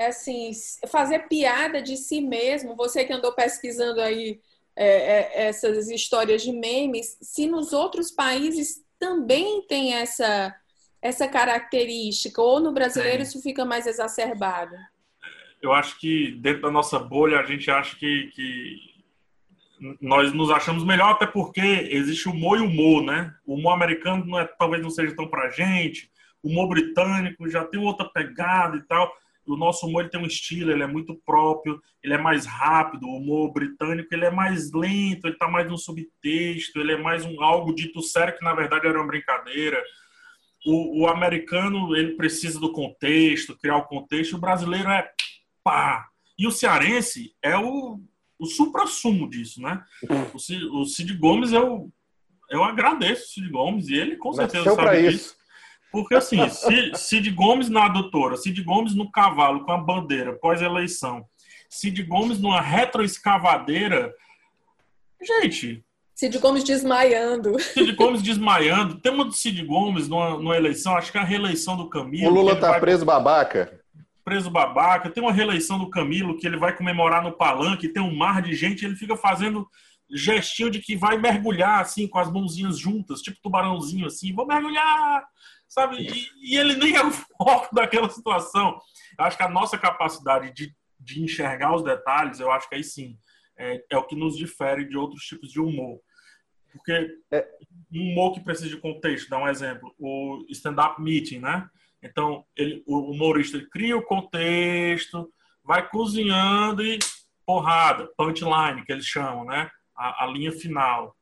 [0.00, 0.50] assim,
[0.88, 2.74] fazer piada de si mesmo.
[2.74, 4.40] Você que andou pesquisando aí
[4.74, 10.54] é, é, essas histórias de memes, se nos outros países também tem essa
[11.06, 14.76] essa característica ou no brasileiro isso fica mais exacerbado?
[15.66, 18.96] eu acho que dentro da nossa bolha a gente acha que, que
[20.00, 23.34] nós nos achamos melhor até porque existe humor e humor, né?
[23.44, 26.10] O humor americano não é, talvez não seja tão pra gente,
[26.42, 29.12] o humor britânico já tem outra pegada e tal.
[29.46, 33.06] O nosso humor ele tem um estilo, ele é muito próprio, ele é mais rápido.
[33.06, 37.24] O humor britânico ele é mais lento, ele tá mais no subtexto, ele é mais
[37.24, 39.80] um algo dito sério que na verdade era uma brincadeira.
[40.66, 44.34] O, o americano ele precisa do contexto, criar o contexto.
[44.34, 45.08] O brasileiro é
[45.62, 46.08] pá.
[46.38, 48.00] E o cearense é o,
[48.38, 49.82] o supra-sumo disso, né?
[50.34, 51.90] O Cid, o Cid Gomes, eu,
[52.50, 55.16] eu agradeço o Cid Gomes, e ele com certeza Nasceu sabe disso.
[55.16, 55.36] isso.
[55.90, 61.24] Porque assim, Cid, Cid Gomes na adutora, Cid Gomes no cavalo com a bandeira pós-eleição,
[61.70, 64.12] Cid Gomes numa retroescavadeira.
[65.22, 65.82] Gente,
[66.16, 67.58] Cid Gomes desmaiando.
[67.60, 68.94] Cid Gomes desmaiando.
[68.98, 72.30] Tem uma do Cid Gomes numa, numa eleição, acho que é a reeleição do Camilo.
[72.30, 73.78] O Lula tá vai- preso babaca.
[74.24, 75.10] preso babaca.
[75.10, 78.54] Tem uma reeleição do Camilo que ele vai comemorar no palanque, tem um mar de
[78.54, 79.68] gente, ele fica fazendo
[80.10, 85.22] gestinho de que vai mergulhar assim com as mãozinhas juntas, tipo tubarãozinho assim, vou mergulhar,
[85.68, 85.96] sabe?
[85.98, 88.78] E, e ele nem é o foco daquela situação.
[89.18, 92.84] Eu acho que a nossa capacidade de, de enxergar os detalhes, eu acho que aí
[92.84, 93.18] sim
[93.56, 96.00] é, é o que nos difere de outros tipos de humor.
[96.72, 97.48] Porque É.
[97.92, 101.68] um humor que precisa de contexto, dá um exemplo, o stand-up meeting, né?
[102.02, 105.32] Então, ele, o humorista ele cria o contexto,
[105.64, 106.98] vai cozinhando e
[107.44, 109.70] porrada, punchline, que eles chamam, né?
[109.96, 111.16] A, a linha final.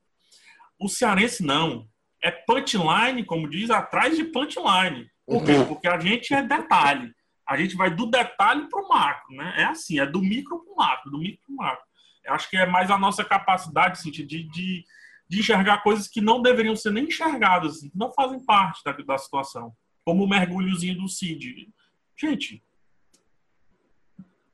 [0.79, 1.89] O cearense não.
[2.23, 5.09] É punchline, como diz, atrás de punchline.
[5.27, 5.53] Por quê?
[5.67, 7.15] Porque a gente é detalhe.
[7.47, 9.55] A gente vai do detalhe para o macro, né?
[9.59, 11.85] É assim, é do micro para o macro, do micro para o macro.
[12.29, 14.85] Acho que é mais a nossa capacidade assim, de, de,
[15.29, 18.93] de enxergar coisas que não deveriam ser nem enxergadas, assim, que não fazem parte da,
[18.93, 21.73] da situação como o mergulhozinho do Cid.
[22.17, 22.63] Gente,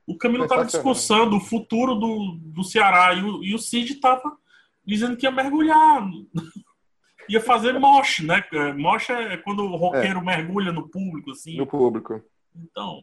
[0.06, 4.36] o Camilo estava discussando o futuro do, do Ceará e o, e o Cid estava
[4.84, 6.08] dizendo que ia mergulhar.
[7.28, 8.44] ia fazer moche, né?
[8.76, 11.56] Moche é quando o roqueiro mergulha no público, assim.
[11.56, 12.20] No público.
[12.56, 13.02] Então,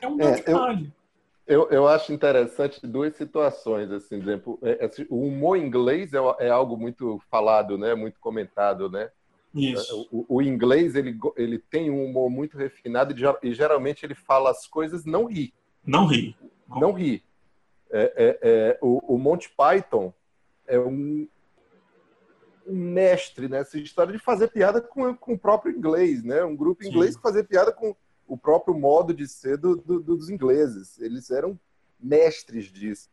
[0.00, 0.86] é um É, detalhe.
[0.86, 1.03] Eu,
[1.46, 6.48] eu acho interessante duas situações, assim, por exemplo, é- é- o humor inglês é, é
[6.50, 9.10] algo muito falado, né, muito comentado, né?
[9.54, 10.08] Isso.
[10.10, 14.50] O, o inglês ele, ele tem um humor muito refinado e, e geralmente ele fala
[14.50, 15.52] as coisas não ri,
[15.86, 16.36] Não ri.
[16.68, 17.22] não ri.
[17.90, 20.12] É, é- é, o, o Monty Python
[20.66, 21.28] é um,
[22.66, 26.42] um mestre nessa história de fazer piada com, com o próprio inglês, né?
[26.42, 26.88] Um grupo Sim.
[26.88, 27.94] inglês que fazia piada com
[28.26, 30.98] o próprio modo de ser do- do- dos ingleses.
[31.00, 31.58] Eles eram
[32.00, 33.10] mestres disso.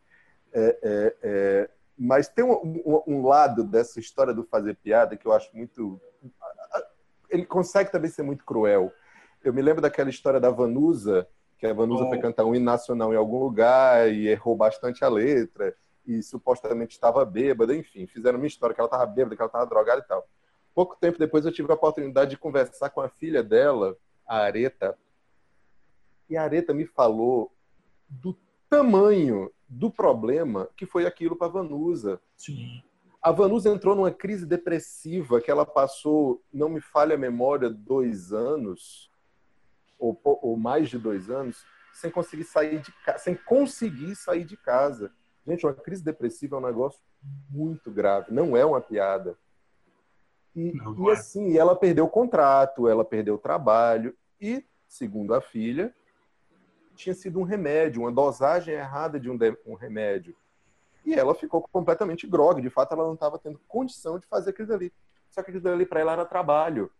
[0.53, 5.31] É, é, é, mas tem um, um- lado dessa história do fazer piada que eu
[5.33, 5.99] acho muito.
[7.29, 8.91] Ele consegue também ser muito cruel.
[9.43, 12.09] Eu me lembro daquela história da Vanusa, que a Vanusa Oh.
[12.09, 15.73] foi cantar um hino nacional em algum lugar e errou bastante a letra
[16.05, 19.65] e supostamente estava bêbada, enfim, fizeram uma história que ela estava bêbada, que ela estava
[19.65, 20.27] drogada e tal.
[20.73, 23.95] pouco tempo depois eu tive a oportunidade de conversar com a filha dela,
[24.31, 24.97] a Areta.
[26.29, 27.51] E a Areta me falou
[28.07, 28.37] do
[28.69, 32.21] tamanho do problema que foi aquilo para a Vanusa.
[32.37, 32.81] Sim.
[33.21, 38.31] A Vanusa entrou numa crise depressiva que ela passou, não me falha a memória, dois
[38.31, 39.11] anos,
[39.99, 44.55] ou, ou mais de dois anos, sem conseguir sair de casa, sem conseguir sair de
[44.55, 45.11] casa.
[45.45, 47.01] Gente, uma crise depressiva é um negócio
[47.49, 49.37] muito grave, não é uma piada.
[50.55, 51.11] E, e é.
[51.11, 55.93] assim, ela perdeu o contrato, ela perdeu o trabalho e, segundo a filha,
[56.95, 60.35] tinha sido um remédio, uma dosagem errada de um, de, um remédio.
[61.05, 62.61] E ela ficou completamente grogue.
[62.61, 64.93] De fato, ela não estava tendo condição de fazer aquilo ali.
[65.29, 66.91] Só que aquilo ali para ela era trabalho.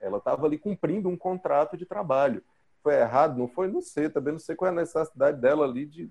[0.00, 2.42] Ela estava ali cumprindo um contrato de trabalho.
[2.82, 3.38] Foi errado?
[3.38, 3.68] Não foi?
[3.68, 4.08] Não sei.
[4.08, 6.10] Também não sei qual é a necessidade dela ali de.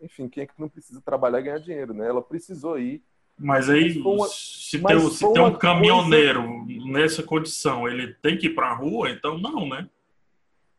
[0.00, 2.06] Enfim, quem é que não precisa trabalhar e ganhar dinheiro, né?
[2.06, 3.02] Ela precisou ir.
[3.38, 4.26] Mas aí, uma...
[4.28, 6.92] se, tem, se tem um caminhoneiro coisa...
[6.92, 9.10] nessa condição, ele tem que ir para a rua?
[9.10, 9.88] Então, não, né?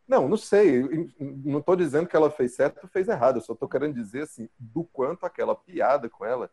[0.07, 0.83] Não, não sei.
[1.19, 3.37] Não estou dizendo que ela fez certo ou fez errado.
[3.37, 6.49] Eu só estou querendo dizer assim, do quanto aquela piada com ela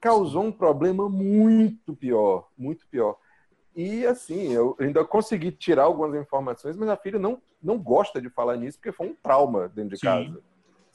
[0.00, 3.16] causou um problema muito pior, muito pior.
[3.74, 8.28] E assim, eu ainda consegui tirar algumas informações, mas a filha não, não gosta de
[8.30, 10.06] falar nisso porque foi um trauma dentro de Sim.
[10.06, 10.42] casa.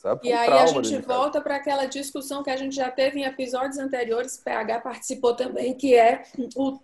[0.03, 0.27] Sabe?
[0.27, 3.23] E um aí a gente volta para aquela discussão que a gente já teve em
[3.23, 6.23] episódios anteriores, PH participou também, que é
[6.57, 6.77] o,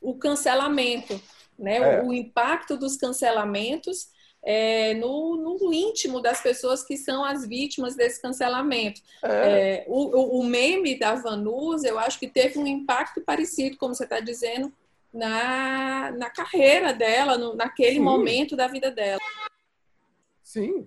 [0.00, 1.18] o cancelamento,
[1.56, 1.76] né?
[1.76, 2.02] É.
[2.02, 4.08] O, o impacto dos cancelamentos
[4.42, 9.00] é, no, no, íntimo das pessoas que são as vítimas desse cancelamento.
[9.22, 9.28] É.
[9.28, 14.02] É, o, o, meme da Vanusa, eu acho que teve um impacto parecido, como você
[14.02, 14.70] está dizendo,
[15.12, 18.00] na, na carreira dela, no, naquele Sim.
[18.00, 19.20] momento da vida dela.
[20.42, 20.86] Sim,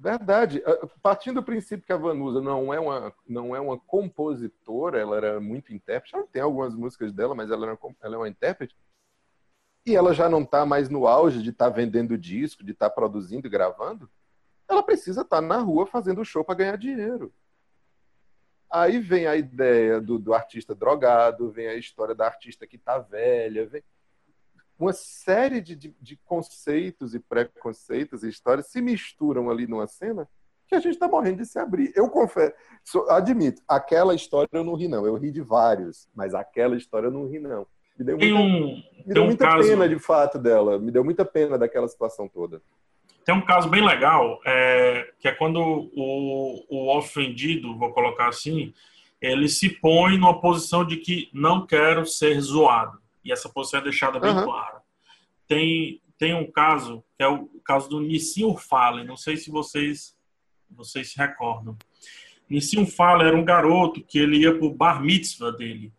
[0.00, 0.62] verdade.
[0.66, 5.16] Ah, partindo do princípio que a Vanusa não é uma, não é uma compositora, ela
[5.16, 6.14] era muito intérprete.
[6.16, 8.76] Ela tem algumas músicas dela, mas ela, era, ela é uma intérprete
[9.86, 12.90] e ela já não está mais no auge de estar tá vendendo disco, de estar
[12.90, 14.10] tá produzindo e gravando,
[14.68, 17.32] ela precisa estar tá na rua fazendo show para ganhar dinheiro.
[18.70, 22.98] Aí vem a ideia do, do, artista drogado, vem a história da artista que está
[22.98, 23.82] velha, vem
[24.84, 30.28] uma série de, de, de conceitos e preconceitos e histórias se misturam ali numa cena
[30.66, 31.92] que a gente está morrendo de se abrir.
[31.96, 32.54] Eu confesso,
[33.08, 37.10] admito, aquela história eu não ri não, eu ri de vários, mas aquela história eu
[37.10, 37.66] não ri não.
[37.98, 40.78] Me deu muita, um, me deu muita caso, pena, de fato, dela.
[40.78, 42.62] Me deu muita pena daquela situação toda.
[43.26, 48.72] Tem um caso bem legal, é, que é quando o, o ofendido, vou colocar assim,
[49.20, 52.98] ele se põe numa posição de que não quero ser zoado.
[53.24, 54.44] E essa posição é deixada bem uhum.
[54.44, 54.82] clara.
[55.46, 59.04] Tem, tem um caso, que é o caso do Nissim Fale.
[59.04, 60.16] não sei se vocês,
[60.70, 61.76] vocês se recordam.
[62.48, 65.92] Nissim Fale era um garoto que ele ia para o bar mitzvah dele.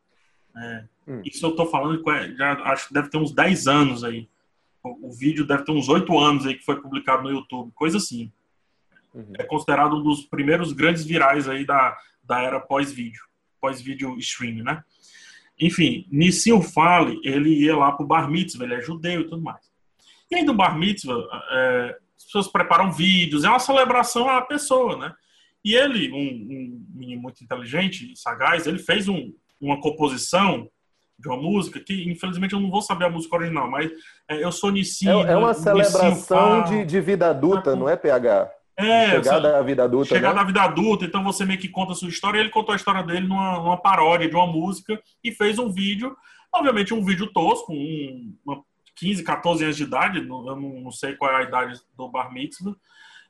[0.55, 1.21] É, Hum.
[1.25, 2.01] Isso eu estou falando,
[2.37, 4.29] já acho que deve ter uns 10 anos aí.
[4.83, 7.97] O, o, vídeo deve ter uns 8 anos aí que foi publicado no YouTube, coisa
[7.97, 8.31] assim.
[9.13, 9.33] Uhum.
[9.37, 13.23] É considerado um dos primeiros grandes virais aí da, da era pós-vídeo,
[13.59, 14.83] pós-vídeo streaming, né?
[15.61, 19.69] Enfim, Nissim Fale, ele ia lá pro bar mitzvah, ele é judeu e tudo mais.
[20.29, 24.97] E aí do bar mitzvah, é, as pessoas preparam vídeos, é uma celebração à pessoa,
[24.97, 25.13] né?
[25.63, 30.67] E ele, um, um menino muito inteligente, sagaz, ele fez um, uma composição
[31.19, 33.91] de uma música, que infelizmente eu não vou saber a música original, mas
[34.27, 35.07] é, eu sou Nissim.
[35.07, 38.51] É, é uma celebração de, de, vida adulta, não é, PH?
[38.87, 40.15] É, chegada à vida adulta.
[40.15, 40.41] Chegada né?
[40.41, 42.39] à vida adulta, então você meio que conta a sua história.
[42.39, 46.15] Ele contou a história dele numa, numa paródia de uma música e fez um vídeo,
[46.53, 48.63] obviamente um vídeo tosco, um, uma
[48.95, 52.31] 15, 14 anos de idade, eu não, não sei qual é a idade do Bar
[52.31, 52.75] Mitzvah.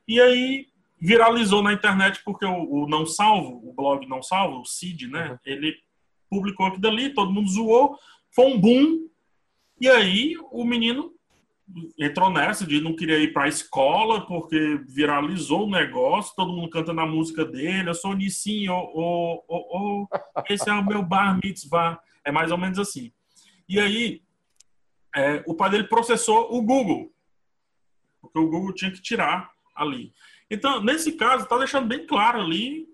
[0.06, 0.66] E aí
[1.00, 5.30] viralizou na internet porque o, o Não Salvo, o blog Não Salvo, o Cid, né?
[5.30, 5.38] Uhum.
[5.46, 5.74] Ele
[6.28, 7.98] publicou aquilo dali, todo mundo zoou,
[8.30, 9.08] foi um boom.
[9.80, 11.11] E aí o menino
[11.98, 16.70] entrou nessa de não queria ir para a escola porque viralizou o negócio, todo mundo
[16.70, 20.08] cantando a música dele, eu sou Nissim, oh, oh, oh,
[20.48, 22.00] esse é o meu bar mitzvah.
[22.24, 23.12] É mais ou menos assim.
[23.68, 24.22] E aí
[25.14, 27.12] é, o pai dele processou o Google,
[28.20, 30.12] porque o Google tinha que tirar ali.
[30.50, 32.86] Então, nesse caso, está deixando bem claro ali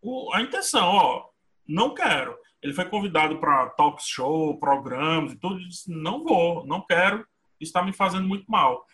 [0.00, 1.28] o, a intenção, ó,
[1.66, 2.36] não quero.
[2.62, 5.58] Ele foi convidado para talk show, programas e tudo.
[5.58, 7.26] Disse: não vou, não quero,
[7.60, 8.86] está me fazendo muito mal.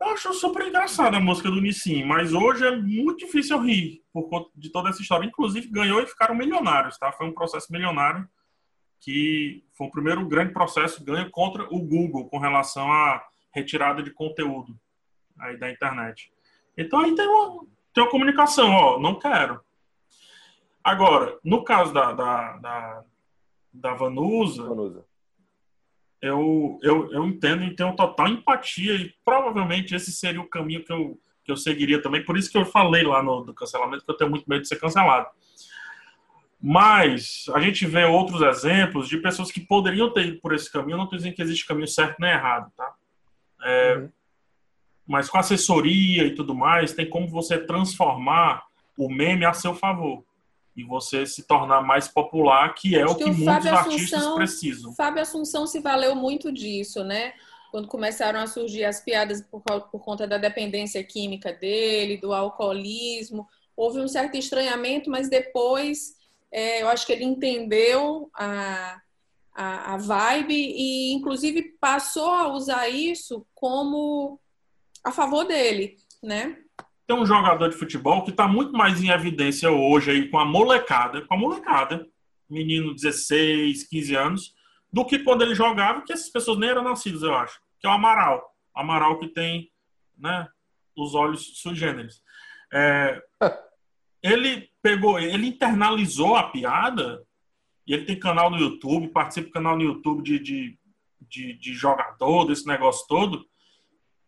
[0.00, 4.02] Eu acho super engraçada a música do Nissim, mas hoje é muito difícil eu rir
[4.12, 5.26] por conta de toda essa história.
[5.26, 7.10] Inclusive, ganhou e ficaram milionários, tá?
[7.12, 8.28] Foi um processo milionário
[9.00, 13.22] que foi o primeiro grande processo ganho contra o Google com relação à
[13.54, 14.78] retirada de conteúdo
[15.38, 16.32] aí da internet.
[16.76, 19.60] Então aí tem uma, tem uma comunicação, ó, não quero.
[20.84, 23.04] Agora, no caso da, da, da,
[23.72, 25.05] da Vanusa, Vanusa,
[26.20, 30.92] eu, eu, eu entendo e tenho total empatia e provavelmente esse seria o caminho que
[30.92, 32.24] eu, que eu seguiria também.
[32.24, 34.68] Por isso que eu falei lá no do cancelamento que eu tenho muito medo de
[34.68, 35.28] ser cancelado.
[36.60, 40.94] Mas a gente vê outros exemplos de pessoas que poderiam ter ido por esse caminho.
[40.94, 42.94] Eu não estou dizendo que existe caminho certo nem errado, tá?
[43.62, 44.10] É, uhum.
[45.06, 48.64] Mas com assessoria e tudo mais, tem como você transformar
[48.96, 50.24] o meme a seu favor
[50.76, 54.20] e você se tornar mais popular, que é Acho o que, que muitos Fábio artistas
[54.20, 54.94] Assunção, precisam.
[54.94, 57.32] Fábio Assunção se valeu muito disso, né?
[57.70, 63.48] Quando começaram a surgir as piadas por, por conta da dependência química dele, do alcoolismo,
[63.74, 66.14] houve um certo estranhamento, mas depois
[66.52, 69.00] é, eu acho que ele entendeu a,
[69.54, 74.38] a, a vibe e, inclusive, passou a usar isso como
[75.02, 76.58] a favor dele, né?
[77.06, 80.44] Tem um jogador de futebol que está muito mais em evidência hoje aí com a
[80.44, 82.06] molecada, com a molecada,
[82.50, 84.54] menino 16, 15 anos,
[84.92, 87.60] do que quando ele jogava, que essas pessoas nem eram nascidas, eu acho.
[87.78, 88.42] Que é o Amaral.
[88.74, 89.70] O Amaral que tem
[90.18, 90.48] né,
[90.96, 92.22] os olhos sui generis.
[92.72, 93.22] É,
[94.22, 97.24] ele pegou, ele internalizou a piada
[97.86, 100.78] e ele tem canal no YouTube, participa do canal no YouTube de, de,
[101.20, 103.46] de, de jogador, desse negócio todo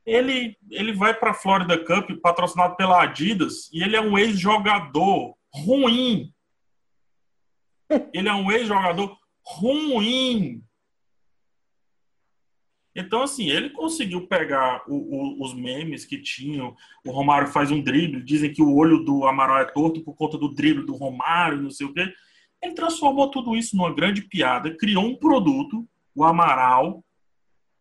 [0.08, 5.36] ele, ele vai para a Florida Cup patrocinado pela Adidas e ele é um ex-jogador
[5.52, 6.32] ruim.
[8.12, 10.62] Ele é um ex-jogador ruim.
[12.96, 16.74] Então, assim, ele conseguiu pegar o, o, os memes que tinham.
[17.06, 20.38] O Romário faz um drible, dizem que o olho do Amaral é torto por conta
[20.38, 22.12] do drible do Romário, não sei o quê.
[22.62, 27.04] Ele transformou tudo isso numa grande piada, criou um produto, o Amaral,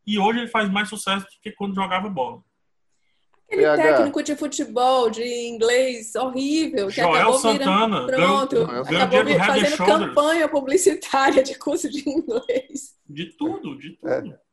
[0.07, 2.41] e hoje ele faz mais sucesso do que quando jogava bola.
[3.47, 3.83] Aquele PH.
[3.83, 9.39] técnico de futebol, de inglês horrível, que Joel acabou Santana, virando, pronto, ganho, acabou ganho
[9.43, 12.97] fazendo campanha publicitária de curso de inglês.
[13.07, 14.11] De tudo, de tudo.
[14.11, 14.47] É.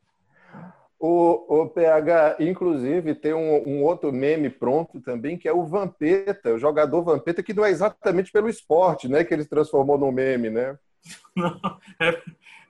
[0.97, 6.53] O, o PH, inclusive, tem um, um, outro meme pronto também, que é o Vampeta,
[6.53, 9.23] o jogador Vampeta, que não é exatamente pelo esporte, né?
[9.23, 10.77] Que ele se transformou num meme, né?
[11.35, 11.59] Não,
[11.99, 12.21] é,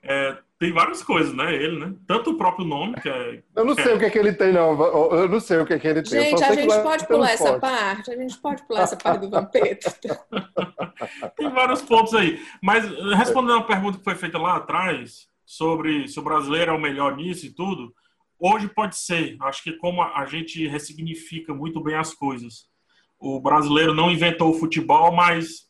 [0.04, 1.54] é, tem várias coisas, né?
[1.54, 1.94] Ele, né?
[2.08, 3.44] Tanto o próprio nome, que é.
[3.56, 3.96] Eu não sei é...
[3.96, 4.82] o que é que ele tem, não.
[4.82, 6.22] Eu não sei o que é que ele tem.
[6.22, 8.12] Gente, a gente pode pular essa parte.
[8.12, 9.92] A gente pode pular essa parte do Vampeta.
[11.36, 12.40] tem vários pontos aí.
[12.62, 12.86] Mas
[13.18, 17.18] respondendo a pergunta que foi feita lá atrás, sobre se o brasileiro é o melhor
[17.18, 17.94] nisso e tudo,
[18.40, 19.36] hoje pode ser.
[19.42, 22.68] Acho que como a gente ressignifica muito bem as coisas.
[23.20, 25.70] O brasileiro não inventou o futebol, mas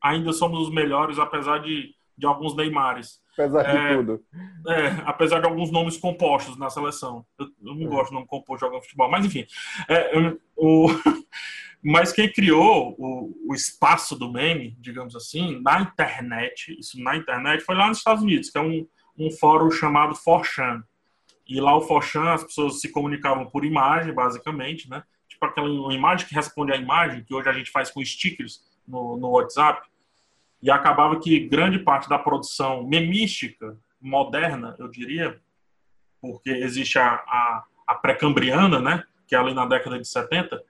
[0.00, 3.21] ainda somos os melhores, apesar de, de alguns Neymares.
[3.32, 4.24] Apesar é, de tudo.
[4.68, 7.24] É, apesar de alguns nomes compostos na seleção.
[7.38, 7.88] Eu, eu não é.
[7.88, 9.46] gosto de nome composto jogando futebol, mas enfim.
[9.88, 10.88] É, o,
[11.82, 17.64] mas quem criou o, o, espaço do meme, digamos assim, na internet, isso na internet,
[17.64, 18.86] foi lá nos Estados Unidos, que é um,
[19.18, 20.82] um fórum chamado 4chan.
[21.48, 25.02] E lá o 4chan, as pessoas se comunicavam por imagem, basicamente, né?
[25.28, 29.16] Tipo aquela imagem que responde à imagem, que hoje a gente faz com stickers no,
[29.16, 29.88] no WhatsApp.
[30.62, 35.40] E acabava que grande parte da produção memística moderna, eu diria,
[36.20, 40.62] porque existe a, a, a pré-cambriana, né, que é ali na década de 70,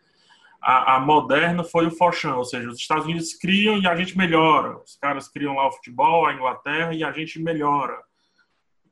[0.63, 4.17] a, a, moderna foi o Forchan, ou seja, os Estados Unidos criam e a gente
[4.17, 4.79] melhora.
[4.79, 8.01] Os caras criam lá o futebol, a Inglaterra, e a gente melhora.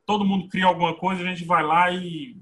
[0.04, 2.36] Todo mundo cria alguma coisa, a gente vai lá e,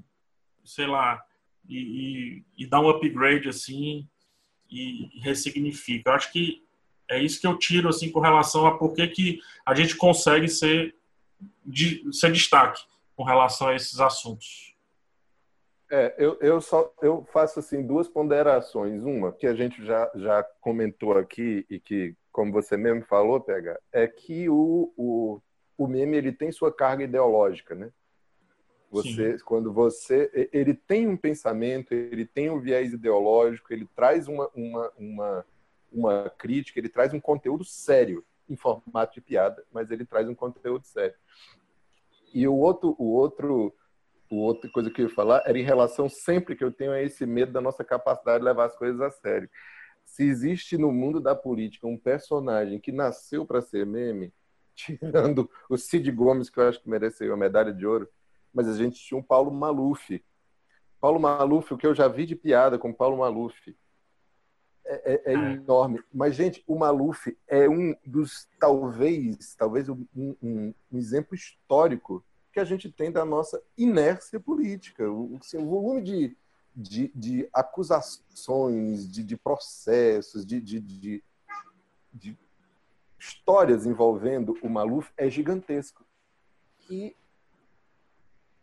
[0.65, 1.23] sei lá,
[1.69, 4.09] e, e, e dá um upgrade assim
[4.71, 6.09] e ressignifica.
[6.09, 6.67] Eu acho que
[7.11, 10.49] é isso que eu tiro assim com relação a por que, que a gente consegue
[10.49, 10.95] ser,
[11.65, 12.83] de, ser destaque
[13.17, 14.77] com relação a esses assuntos.
[15.91, 19.03] É, eu, eu só eu faço assim duas ponderações.
[19.03, 23.81] Uma que a gente já, já comentou aqui e que, como você mesmo falou, pega,
[23.91, 25.41] é que o, o,
[25.79, 27.91] o meme ele tem sua carga ideológica, né?
[28.91, 29.45] Você, Sim.
[29.45, 34.93] quando você, ele tem um pensamento, ele tem um viés ideológico, ele traz uma, uma,
[34.97, 35.47] uma
[35.93, 40.35] uma crítica, ele traz um conteúdo sério, em formato de piada, mas ele traz um
[40.35, 41.15] conteúdo sério.
[42.33, 43.75] E o outro, o outro,
[44.31, 47.03] o outra coisa que eu ia falar era em relação sempre que eu tenho a
[47.03, 49.49] esse medo da nossa capacidade de levar as coisas a sério.
[50.05, 54.33] Se existe no mundo da política um personagem que nasceu para ser meme,
[54.75, 58.09] tirando o Cid Gomes, que eu acho que mereceu a medalha de ouro,
[58.53, 60.25] mas a gente tinha um Paulo Maluf.
[61.01, 63.77] Paulo Maluf, o que eu já vi de piada com Paulo Maluf,
[64.89, 66.03] é, é, é, enorme.
[66.13, 72.59] Mas, gente, o Maluf é um dos, talvez, talvez um, um, um, exemplo histórico que
[72.59, 75.11] a gente tem da nossa inércia política.
[75.11, 76.37] O, assim, o volume de,
[76.75, 81.23] de, de, acusações, de, de processos, de, de
[83.19, 86.05] histórias envolvendo o Maluf é gigantesco.
[86.89, 87.15] E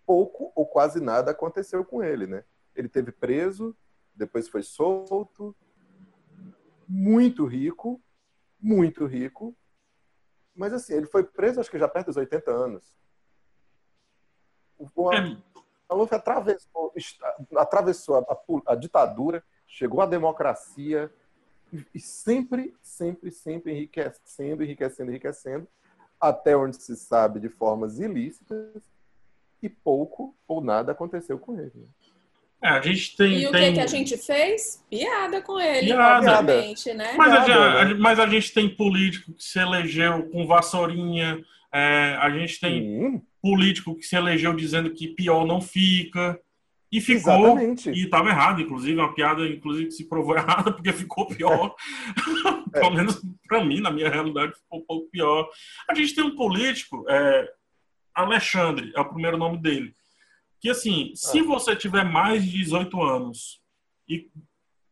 [0.06, 2.44] pouco ou quase nada aconteceu com ele, né?
[2.76, 3.76] Ele teve preso,
[4.16, 5.56] depois foi solto,
[6.88, 8.02] muito rico,
[8.60, 9.56] muito rico,
[10.56, 12.96] mas assim, ele foi preso acho que já perto dos 80 anos.
[14.78, 15.38] O é.
[15.90, 16.94] Maluf atravessou,
[17.56, 21.12] atravessou a, a, a ditadura, chegou à democracia,
[21.94, 25.68] e sempre, sempre, sempre enriquecendo, enriquecendo, enriquecendo,
[26.20, 28.82] até onde se sabe de formas ilícitas,
[29.62, 31.90] e pouco ou nada aconteceu com ele.
[32.64, 33.74] É, a gente tem, e o tem...
[33.74, 34.84] que, que a gente fez?
[34.90, 36.40] Piada com ele, Piada.
[36.40, 37.14] obviamente, né?
[37.18, 41.44] Mas a, a, mas a gente tem político que se elegeu com vassourinha,
[41.74, 43.22] é, a gente tem Sim.
[43.42, 46.40] político que se elegeu dizendo que pior não fica.
[46.92, 47.90] E ficou, Exatamente.
[47.90, 51.76] e estava errado, inclusive, uma piada inclusive que se provou errada, porque ficou pior.
[52.76, 52.80] É.
[52.82, 55.48] Pelo menos para mim, na minha realidade, ficou um pouco pior.
[55.90, 57.48] A gente tem um político, é,
[58.14, 59.96] Alexandre, é o primeiro nome dele,
[60.60, 61.44] que assim, se ah.
[61.44, 63.62] você tiver mais de 18 anos
[64.08, 64.30] e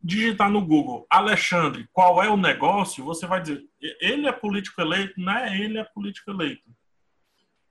[0.02, 3.64] digitar no Google Alexandre, qual é o negócio, você vai dizer,
[4.00, 6.70] ele é político eleito, não é ele é político eleito.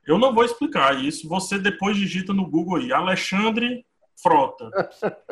[0.06, 3.86] Eu não vou explicar isso, você depois digita no Google aí, Alexandre
[4.22, 4.70] frota.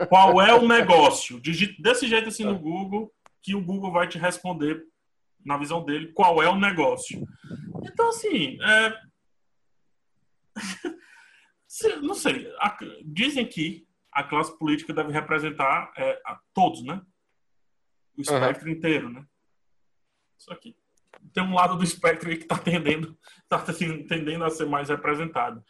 [0.07, 1.39] Qual é o negócio?
[1.39, 4.84] Digite desse jeito assim no Google, que o Google vai te responder,
[5.43, 7.28] na visão dele, qual é o negócio.
[7.84, 8.99] Então, assim, é...
[12.01, 12.51] não sei.
[13.05, 17.01] Dizem que a classe política deve representar é, a todos, né?
[18.17, 18.74] O espectro uhum.
[18.74, 19.26] inteiro, né?
[20.38, 20.76] Só que
[21.34, 23.17] tem um lado do espectro aí que está tendendo,
[23.47, 25.63] tá tendendo a ser mais representado.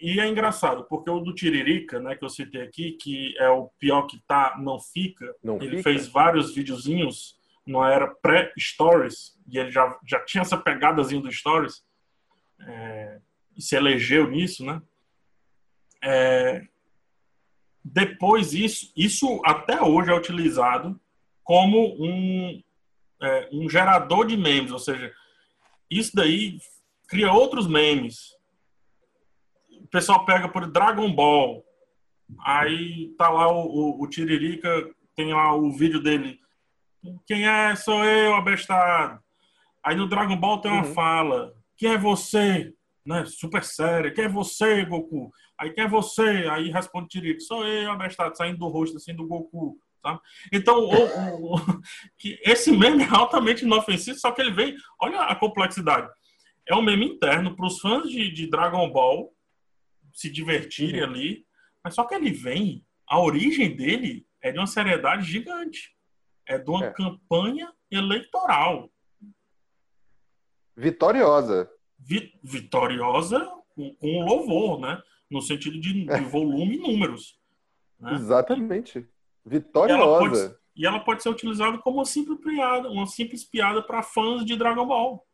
[0.00, 3.68] E é engraçado, porque o do Tiririca, né, que eu citei aqui, que é o
[3.78, 5.84] pior que tá, não fica, não ele fica.
[5.84, 11.82] fez vários videozinhos, não era pré-stories, e ele já, já tinha essa pegadazinha do stories,
[12.60, 13.20] é,
[13.56, 14.82] e se elegeu nisso, né?
[16.02, 16.66] É,
[17.84, 21.00] depois isso, isso até hoje é utilizado
[21.44, 22.62] como um,
[23.22, 25.12] é, um gerador de memes, ou seja,
[25.90, 26.58] isso daí
[27.08, 28.34] cria outros memes,
[29.70, 31.64] o pessoal pega por Dragon Ball,
[32.40, 36.40] aí tá lá o, o, o Tiririca, tem lá o vídeo dele.
[37.24, 37.74] Quem é?
[37.76, 39.22] Sou eu, abestado.
[39.82, 40.92] Aí no Dragon Ball tem uma uhum.
[40.92, 41.54] fala.
[41.76, 42.74] Quem é você?
[43.06, 43.24] Né?
[43.24, 44.12] Super séria.
[44.12, 45.30] Quem é você, Goku?
[45.58, 46.48] Aí quem é você?
[46.50, 47.40] Aí responde Tiririca.
[47.40, 49.78] Sou eu, abestado, saindo do rosto assim do Goku.
[50.02, 50.20] Sabe?
[50.52, 51.56] Então, o, o,
[52.18, 54.76] que esse meme é altamente inofensivo, só que ele vem.
[55.00, 56.08] Olha a complexidade.
[56.68, 59.32] É um meme interno para os fãs de, de Dragon Ball
[60.12, 61.10] se divertirem uhum.
[61.10, 61.46] ali.
[61.84, 65.94] Mas só que ele vem, a origem dele é de uma seriedade gigante.
[66.44, 66.92] É de uma é.
[66.92, 68.90] campanha eleitoral.
[70.76, 71.70] Vitoriosa.
[71.98, 73.40] Vi, vitoriosa
[73.74, 75.00] com, com, louvor, né?
[75.30, 77.38] No sentido de, de volume e números.
[77.98, 78.14] Né?
[78.14, 79.06] Exatamente.
[79.44, 79.98] Vitoriosa.
[79.98, 83.82] E ela, pode, e ela pode ser utilizada como uma simples piada, uma simples piada
[83.82, 85.26] para fãs de Dragon Ball.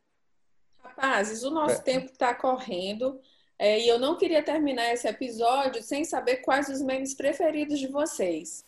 [0.79, 1.83] Rapazes, o nosso é.
[1.83, 3.21] tempo está correndo.
[3.59, 7.87] É, e eu não queria terminar esse episódio sem saber quais os memes preferidos de
[7.87, 8.65] vocês.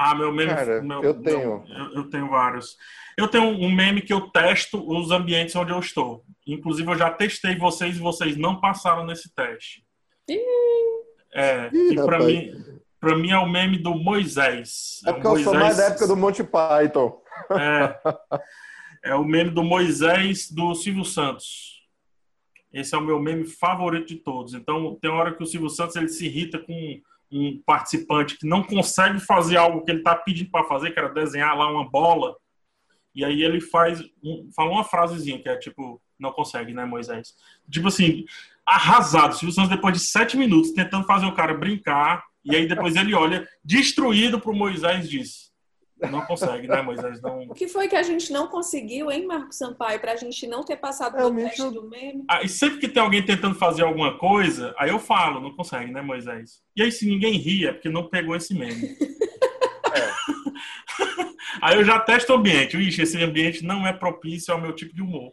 [0.00, 0.54] Ah, meu meme.
[0.54, 1.64] Cara, meu, eu tenho.
[1.66, 2.76] Meu, eu, eu, tenho vários.
[3.16, 6.24] Eu tenho um meme que eu testo os ambientes onde eu estou.
[6.46, 9.84] Inclusive, eu já testei vocês e vocês não passaram nesse teste.
[10.28, 10.38] Ih.
[11.34, 12.52] É, Ih, e para mim,
[13.00, 15.00] para mim é o meme do Moisés.
[15.04, 15.46] É porque é Moisés...
[15.46, 17.20] eu sou mais da época do Monty Python.
[19.02, 21.82] É, é o meme do Moisés do Silvio Santos.
[22.72, 24.54] Esse é o meu meme favorito de todos.
[24.54, 28.62] Então, tem hora que o Silvio Santos ele se irrita com um participante que não
[28.62, 32.34] consegue fazer algo que ele está pedindo para fazer, que era desenhar lá uma bola.
[33.14, 37.34] E aí ele faz, um, fala uma frasezinha que é tipo, não consegue, né, Moisés?
[37.70, 38.24] Tipo assim,
[38.66, 39.34] arrasado.
[39.34, 43.14] Silvio Santos, depois de sete minutos, tentando fazer o cara brincar, e aí depois ele
[43.14, 45.47] olha, destruído pro Moisés e diz:
[46.06, 47.20] não consegue, né, Moisés?
[47.20, 47.40] Não...
[47.48, 50.62] O que foi que a gente não conseguiu, hein, Marco Sampaio, para a gente não
[50.62, 51.72] ter passado pelo teste eu...
[51.72, 52.24] do meme?
[52.30, 55.90] Ah, e sempre que tem alguém tentando fazer alguma coisa, aí eu falo, não consegue,
[55.90, 56.62] né, Moisés?
[56.76, 58.96] E aí, se ninguém ria, é porque não pegou esse meme.
[59.92, 60.12] é.
[61.60, 62.76] aí eu já testo o ambiente.
[62.76, 65.32] Ixi, esse ambiente não é propício ao meu tipo de humor.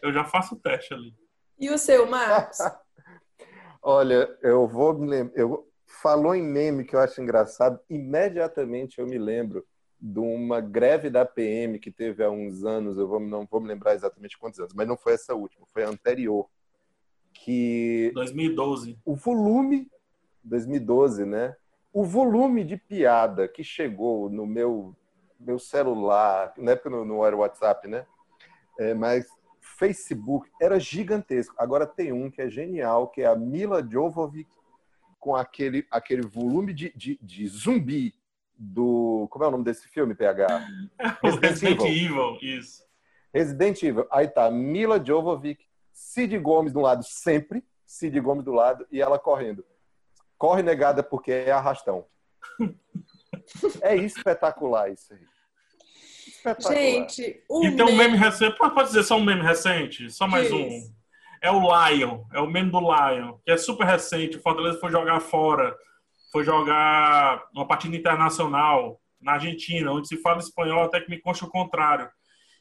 [0.00, 1.12] Eu já faço o teste ali.
[1.58, 2.58] E o seu, Marcos?
[3.82, 5.36] Olha, eu vou me lembrar.
[5.36, 5.68] Eu...
[6.02, 9.64] Falou em meme que eu acho engraçado, imediatamente eu me lembro
[10.06, 13.68] de uma greve da PM que teve há uns anos, eu vou, não vou me
[13.68, 16.46] lembrar exatamente quantos anos, mas não foi essa última, foi a anterior.
[17.32, 18.98] Que 2012.
[19.02, 19.90] O volume
[20.44, 21.56] 2012, né?
[21.90, 24.94] O volume de piada que chegou no meu
[25.40, 28.06] meu celular, na época não, não era WhatsApp, né?
[28.78, 29.26] É, mas
[29.60, 31.54] Facebook era gigantesco.
[31.58, 34.48] Agora tem um que é genial, que é a Mila Jovovich
[35.18, 38.14] com aquele, aquele volume de, de, de zumbi
[38.56, 39.26] do.
[39.30, 40.46] Como é o nome desse filme, PH?
[41.22, 41.86] Resident, Resident Evil.
[41.86, 42.38] Evil.
[42.40, 42.84] isso.
[43.32, 44.06] Resident Evil.
[44.10, 49.18] Aí tá Mila Jovovich, Cid Gomes do lado sempre, Cid Gomes do lado e ela
[49.18, 49.64] correndo.
[50.38, 52.06] Corre negada porque é arrastão.
[53.82, 55.20] é espetacular isso aí.
[56.28, 56.74] Espetacular.
[56.74, 58.56] Gente, o e tem um meme recente.
[58.56, 60.10] Pode dizer só um meme recente?
[60.10, 60.68] Só mais um.
[61.42, 62.24] É o Lion.
[62.32, 64.36] É o meme do Lion, que é super recente.
[64.36, 65.76] O Fortaleza foi jogar fora.
[66.34, 71.44] Foi jogar uma partida internacional na Argentina, onde se fala espanhol, até que me consta
[71.44, 72.10] o contrário.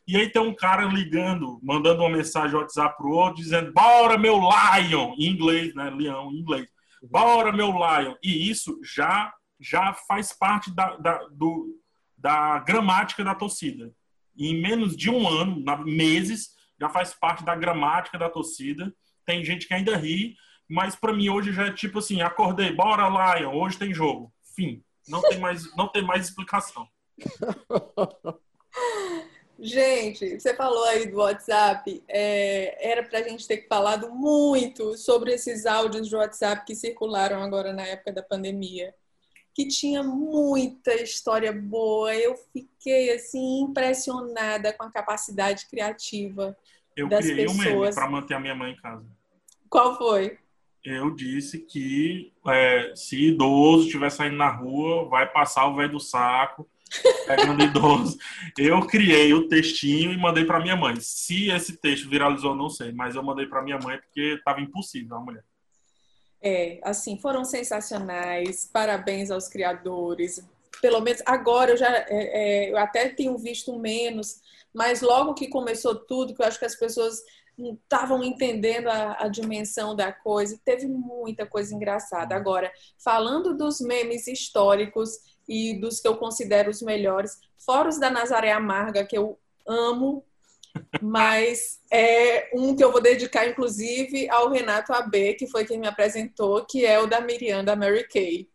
[0.08, 4.36] E aí tem um cara ligando, mandando uma mensagem WhatsApp pro outro, dizendo, bora meu
[4.38, 6.68] Lion, em inglês, né, leão, em inglês.
[7.02, 8.14] Bora meu Lion.
[8.22, 11.82] E isso já, já faz parte da, da, do,
[12.16, 13.92] da gramática da torcida.
[14.38, 16.50] Em menos de um ano, na, meses,
[16.80, 18.94] já faz parte da gramática da torcida.
[19.26, 20.36] Tem gente que ainda ri,
[20.70, 24.32] mas para mim hoje já é tipo assim, acordei, bora Lion, hoje tem jogo.
[24.56, 24.84] Fim.
[25.08, 26.88] Não tem mais, não tem mais explicação.
[29.60, 35.32] Gente, você falou aí do WhatsApp, é, era para a gente ter falado muito sobre
[35.32, 38.94] esses áudios de WhatsApp que circularam agora na época da pandemia,
[39.54, 42.14] que tinha muita história boa.
[42.16, 46.58] Eu fiquei assim impressionada com a capacidade criativa
[46.96, 47.66] eu das criei pessoas.
[47.66, 49.06] um meme para manter a minha mãe em casa.
[49.70, 50.38] Qual foi?
[50.84, 56.00] Eu disse que é, se idoso estiver saindo na rua, vai passar o velho do
[56.00, 56.68] saco
[57.26, 58.18] pegando idoso.
[58.58, 60.96] Eu criei o textinho e mandei para minha mãe.
[61.00, 65.18] Se esse texto viralizou, não sei, mas eu mandei para minha mãe porque estava impossível
[65.18, 65.44] a mulher.
[66.42, 68.70] É, assim, foram sensacionais.
[68.72, 70.46] Parabéns aos criadores.
[70.82, 74.42] Pelo menos agora eu já é, é, eu até tenho visto menos,
[74.74, 77.24] mas logo que começou tudo, que eu acho que as pessoas
[77.58, 82.36] não estavam entendendo a, a, dimensão da coisa, teve muita coisa engraçada.
[82.36, 88.10] Agora, falando dos memes históricos, e dos que eu considero os melhores, fora os da
[88.10, 90.26] Nazaré Amarga, que eu amo,
[91.02, 95.88] mas é um que eu vou dedicar, inclusive, ao Renato AB, que foi quem me
[95.88, 98.50] apresentou, que é o da Miriam, da Mary Kay,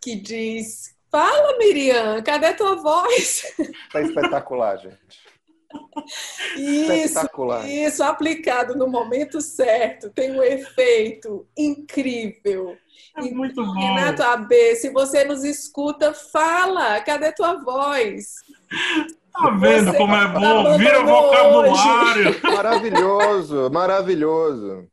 [0.00, 3.54] que diz: Fala, Miriam, cadê tua voz?
[3.92, 5.31] Tá espetacular, gente.
[6.56, 7.20] Isso,
[7.64, 12.76] isso aplicado no momento certo tem um efeito incrível.
[13.16, 13.72] É muito bom.
[13.72, 17.00] Renato AB, se você nos escuta, fala.
[17.00, 18.36] Cadê tua voz?
[19.32, 20.78] Tá vendo você como é bom?
[20.78, 22.28] Vira vocabulário.
[22.28, 22.40] Hoje.
[22.56, 24.88] Maravilhoso, maravilhoso.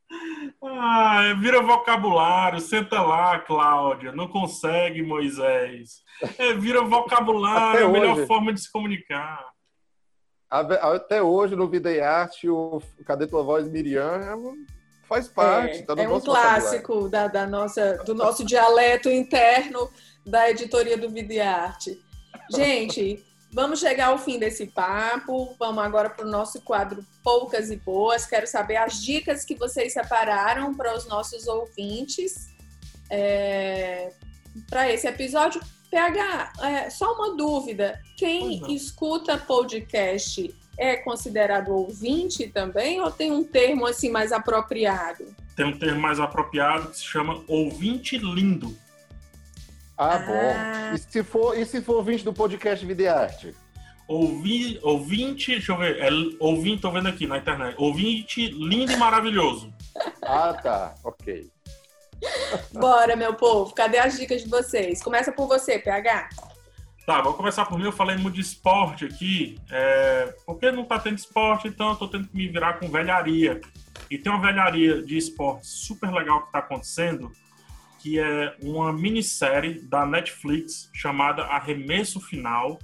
[0.62, 2.60] Ah, vira vocabulário.
[2.60, 4.12] Senta lá, Cláudia.
[4.12, 6.02] Não consegue, Moisés.
[6.38, 9.49] É, vira vocabulário, é a melhor forma de se comunicar.
[10.50, 15.78] Até hoje, no Vida e Arte, o Cadê Tua Voz Miriam é faz parte.
[15.78, 19.88] É, tá é um clássico da, da, nossa, do nosso dialeto interno
[20.26, 22.00] da editoria do Vida e Arte.
[22.52, 25.54] Gente, vamos chegar ao fim desse papo.
[25.56, 28.26] Vamos agora para o nosso quadro Poucas e Boas.
[28.26, 32.48] Quero saber as dicas que vocês separaram para os nossos ouvintes
[33.08, 34.12] é,
[34.68, 35.60] para esse episódio.
[35.90, 38.00] PH, é, só uma dúvida.
[38.16, 45.24] Quem escuta podcast é considerado ouvinte também ou tem um termo assim mais apropriado?
[45.56, 48.76] Tem um termo mais apropriado que se chama ouvinte lindo.
[49.98, 50.18] Ah, ah.
[50.18, 50.94] bom.
[50.94, 53.54] E se for, e se for ouvinte do podcast Videarte?
[54.08, 56.08] Ouvi, ouvinte, deixa eu ver, é,
[56.40, 57.76] ouvinte, tô vendo aqui na internet.
[57.78, 59.72] Ouvinte lindo e maravilhoso.
[60.22, 61.48] Ah, tá, ok.
[62.72, 65.02] Bora, meu povo, cadê as dicas de vocês?
[65.02, 66.28] Começa por você, PH.
[67.06, 67.84] Tá, vou começar por mim.
[67.84, 69.58] Eu falei muito de esporte aqui.
[69.70, 70.34] É...
[70.46, 73.60] Porque não tá tendo esporte, então eu tô tendo que me virar com velharia.
[74.10, 77.32] E tem uma velharia de esporte super legal que tá acontecendo,
[77.98, 82.78] que é uma minissérie da Netflix chamada Arremesso Final,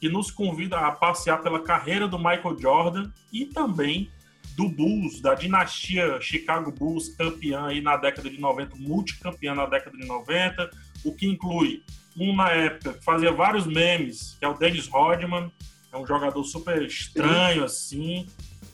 [0.00, 4.10] que nos convida a passear pela carreira do Michael Jordan e também
[4.56, 9.96] do Bulls, da dinastia Chicago Bulls, campeã aí na década de 90, multicampeã na década
[9.96, 10.70] de 90,
[11.04, 11.82] o que inclui
[12.16, 15.50] um na época que fazia vários memes, que é o Dennis Rodman,
[15.92, 17.96] é um jogador super estranho, Sim.
[17.96, 18.26] assim,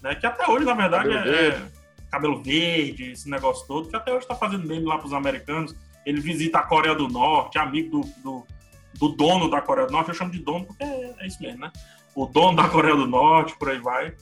[0.03, 0.15] né?
[0.15, 1.73] Que até hoje, na verdade, cabelo é, verde.
[2.11, 5.75] cabelo verde, esse negócio todo, que até hoje está fazendo meme lá para os americanos.
[6.07, 8.47] Ele visita a Coreia do Norte, amigo do, do,
[8.95, 11.61] do, dono da Coreia do Norte, eu chamo de dono porque é, é isso mesmo,
[11.61, 11.73] né?
[12.15, 14.15] O dono da Coreia do Norte, por aí vai.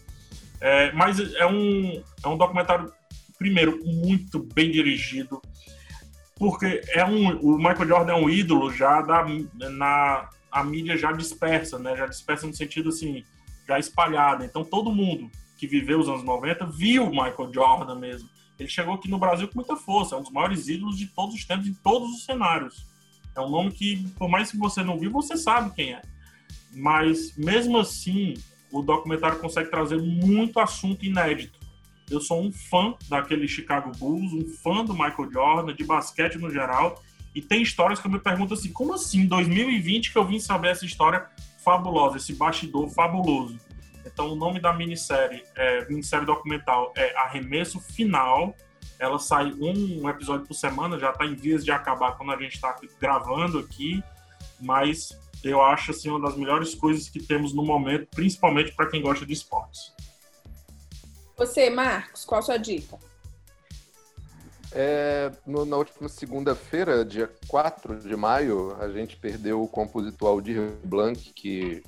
[0.60, 2.92] É, mas é um, é um documentário,
[3.38, 5.40] primeiro, muito bem dirigido,
[6.36, 9.26] porque é um, o Michael Jordan é um ídolo já da,
[9.70, 11.94] na a mídia já dispersa, né?
[11.96, 13.22] Já dispersa no sentido assim,
[13.68, 14.44] já espalhada.
[14.44, 18.28] Então todo mundo que viveu os anos 90 viu Michael Jordan mesmo.
[18.58, 21.34] Ele chegou aqui no Brasil com muita força, é um dos maiores ídolos de todos
[21.34, 22.86] os tempos, em todos os cenários.
[23.34, 26.00] É um nome que, por mais que você não viu, você sabe quem é.
[26.72, 28.34] Mas, mesmo assim,
[28.78, 31.58] o documentário consegue trazer muito assunto inédito.
[32.10, 36.50] Eu sou um fã daquele Chicago Bulls, um fã do Michael Jordan, de basquete no
[36.50, 37.02] geral,
[37.34, 40.38] e tem histórias que eu me pergunto assim, como assim, em 2020 que eu vim
[40.38, 41.26] saber essa história
[41.64, 43.58] fabulosa, esse bastidor fabuloso.
[44.06, 48.54] Então, o nome da minissérie, é, minissérie documental é Arremesso Final.
[48.98, 52.54] Ela sai um episódio por semana, já está em vias de acabar quando a gente
[52.54, 54.02] está gravando aqui,
[54.60, 55.18] mas
[55.50, 59.24] eu acho assim uma das melhores coisas que temos no momento, principalmente para quem gosta
[59.24, 59.92] de esportes.
[61.36, 62.98] Você, Marcos, qual a sua dica?
[64.72, 70.72] É, no, na última segunda-feira, dia 4 de maio, a gente perdeu o compositor Aldir
[70.84, 71.82] Blanc, que,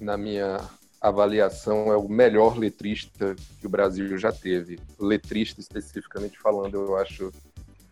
[0.00, 0.58] na minha
[1.00, 4.80] avaliação, é o melhor letrista que o Brasil já teve.
[4.98, 7.32] Letrista, especificamente falando, eu acho.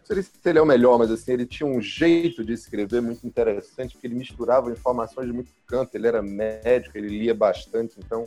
[0.05, 3.27] Sei se ele é o melhor, mas assim, ele tinha um jeito de escrever muito
[3.27, 5.95] interessante, porque ele misturava informações de muito canto.
[5.95, 8.27] Ele era médico, ele lia bastante, então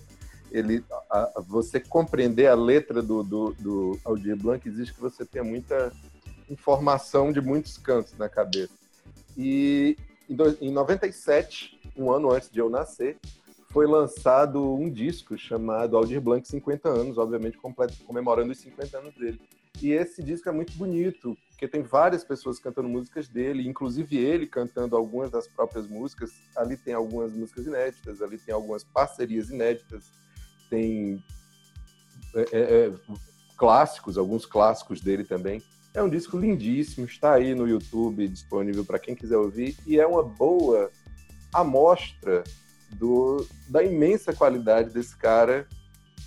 [0.52, 5.26] ele, a, a, você compreender a letra do, do, do Aldir Blanc exige que você
[5.26, 5.92] tenha muita
[6.50, 8.74] informação de muitos cantos na cabeça.
[9.38, 9.98] E
[10.30, 13.18] em, do, em 97, um ano antes de eu nascer,
[13.70, 17.58] foi lançado um disco chamado Aldir Blanc 50 anos, obviamente
[18.06, 19.42] comemorando os 50 anos dele.
[19.82, 24.46] E esse disco é muito bonito, porque tem várias pessoas cantando músicas dele, inclusive ele
[24.46, 26.30] cantando algumas das próprias músicas.
[26.54, 30.12] Ali tem algumas músicas inéditas, ali tem algumas parcerias inéditas
[30.70, 31.24] tem
[32.36, 32.94] é, é, é,
[33.58, 35.62] clássicos, alguns clássicos dele também.
[35.94, 40.06] É um disco lindíssimo, está aí no YouTube disponível para quem quiser ouvir e é
[40.06, 40.92] uma boa
[41.54, 42.44] amostra
[42.92, 45.66] do, da imensa qualidade desse cara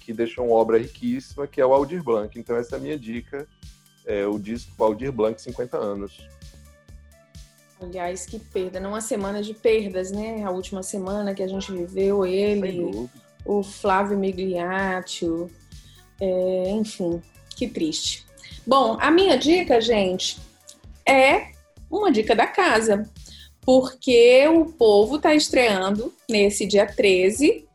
[0.01, 2.39] que deixou uma obra riquíssima, que é o Aldir Blanc.
[2.39, 3.47] Então essa é a minha dica,
[4.09, 6.27] é o disco Aldir Blanc 50 anos.
[7.81, 10.43] Aliás, que perda, não uma semana de perdas, né?
[10.43, 13.09] A última semana que a gente viveu, ele,
[13.45, 15.49] o Flávio Migliaccio,
[16.21, 17.23] é, enfim,
[17.55, 18.27] que triste.
[18.67, 20.39] Bom, a minha dica, gente,
[21.07, 21.53] é
[21.89, 23.09] uma dica da casa,
[23.61, 27.68] porque o povo está estreando nesse dia 13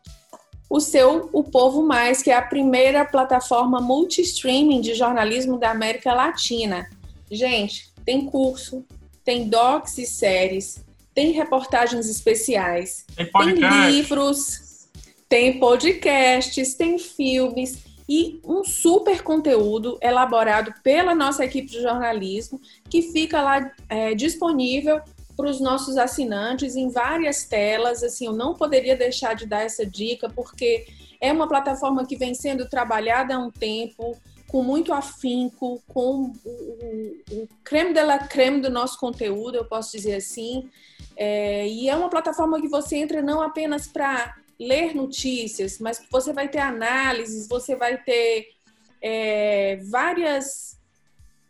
[0.73, 6.15] o seu O Povo Mais, que é a primeira plataforma multi-streaming de jornalismo da América
[6.15, 6.89] Latina.
[7.29, 8.83] Gente, tem curso,
[9.23, 14.87] tem docs e séries, tem reportagens especiais, tem, tem livros,
[15.29, 22.59] tem podcasts, tem filmes e um super conteúdo elaborado pela nossa equipe de jornalismo
[22.89, 24.99] que fica lá é, disponível
[25.35, 28.03] para os nossos assinantes em várias telas.
[28.03, 30.85] Assim, eu não poderia deixar de dar essa dica porque
[31.19, 34.17] é uma plataforma que vem sendo trabalhada há um tempo
[34.47, 40.15] com muito afinco, com o, creme de la creme do nosso conteúdo, eu posso dizer
[40.15, 40.69] assim.
[41.15, 46.31] É, e é uma plataforma que você entra não apenas para ler notícias, mas você
[46.31, 48.49] vai ter análises, você vai ter
[49.01, 50.77] é, várias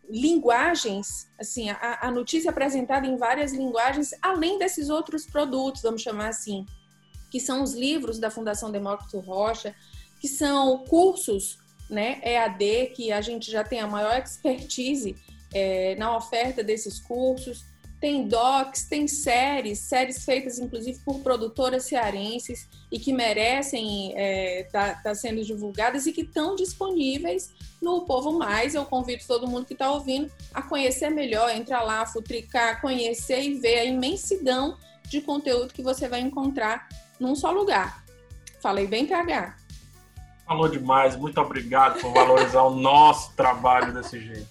[0.08, 6.28] linguagens, assim, a, a notícia apresentada em várias linguagens, além desses outros produtos, vamos chamar
[6.28, 6.66] assim,
[7.30, 9.74] que são os livros da Fundação Demócrito Rocha,
[10.20, 11.58] que são cursos,
[11.90, 15.16] né, EAD, que a gente já tem a maior expertise
[15.52, 17.64] é, na oferta desses cursos,
[18.04, 24.92] tem docs, tem séries, séries feitas inclusive por produtoras cearenses e que merecem estar é,
[24.92, 28.74] tá, tá sendo divulgadas e que estão disponíveis no Povo Mais.
[28.74, 33.54] Eu convido todo mundo que está ouvindo a conhecer melhor, entrar lá, futricar, conhecer e
[33.54, 34.76] ver a imensidão
[35.08, 36.86] de conteúdo que você vai encontrar
[37.18, 38.04] num só lugar.
[38.60, 39.56] Falei bem PH.
[40.46, 44.48] Falou demais, muito obrigado por valorizar o nosso trabalho desse jeito.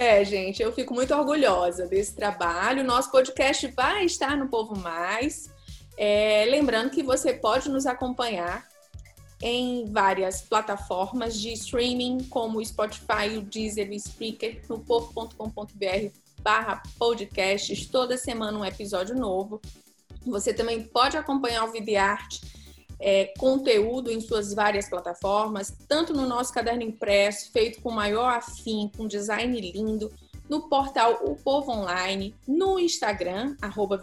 [0.00, 2.82] É, gente, eu fico muito orgulhosa desse trabalho.
[2.82, 5.50] Nosso podcast vai estar no Povo Mais.
[5.94, 8.66] É, lembrando que você pode nos acompanhar
[9.42, 15.34] em várias plataformas de streaming, como o Spotify, o Deezer, o Spreaker, no povo.com.br
[16.40, 17.86] barra podcasts.
[17.86, 19.60] Toda semana um episódio novo.
[20.24, 22.40] Você também pode acompanhar o Videarte
[23.00, 28.90] é, conteúdo em suas várias plataformas, tanto no nosso caderno impresso, feito com maior afim,
[28.94, 30.12] com design lindo,
[30.48, 33.98] no portal O Povo Online, no Instagram, arroba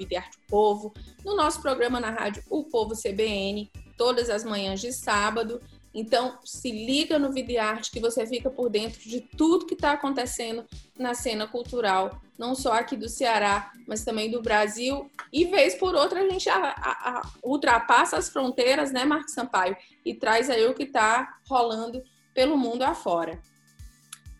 [0.47, 0.93] Povo,
[1.23, 5.61] no nosso programa na rádio O Povo CBN, todas as manhãs de sábado,
[5.93, 10.65] Então, se liga no Videarte que você fica por dentro de tudo que está acontecendo
[10.97, 15.09] na cena cultural, não só aqui do Ceará, mas também do Brasil.
[15.31, 19.75] E vez por outra a gente a, a, a, ultrapassa as fronteiras, né, Marcos Sampaio?
[20.05, 23.39] E traz aí o que está rolando pelo mundo afora.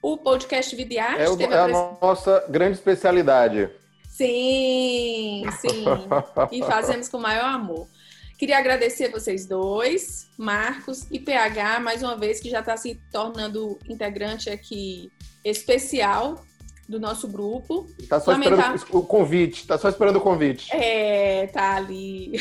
[0.02, 3.70] O podcast Videarte é, o, é a nossa grande especialidade.
[4.08, 5.86] Sim, sim.
[6.52, 7.88] e fazemos com o maior amor.
[8.38, 13.80] Queria agradecer vocês dois, Marcos e PH, mais uma vez, que já está se tornando
[13.90, 15.12] integrante aqui
[15.44, 16.46] especial
[16.88, 17.88] do nosso grupo.
[18.00, 18.76] Está só Lamentar...
[18.76, 20.70] esperando o convite, está só esperando o convite.
[20.74, 22.32] É, tá ali.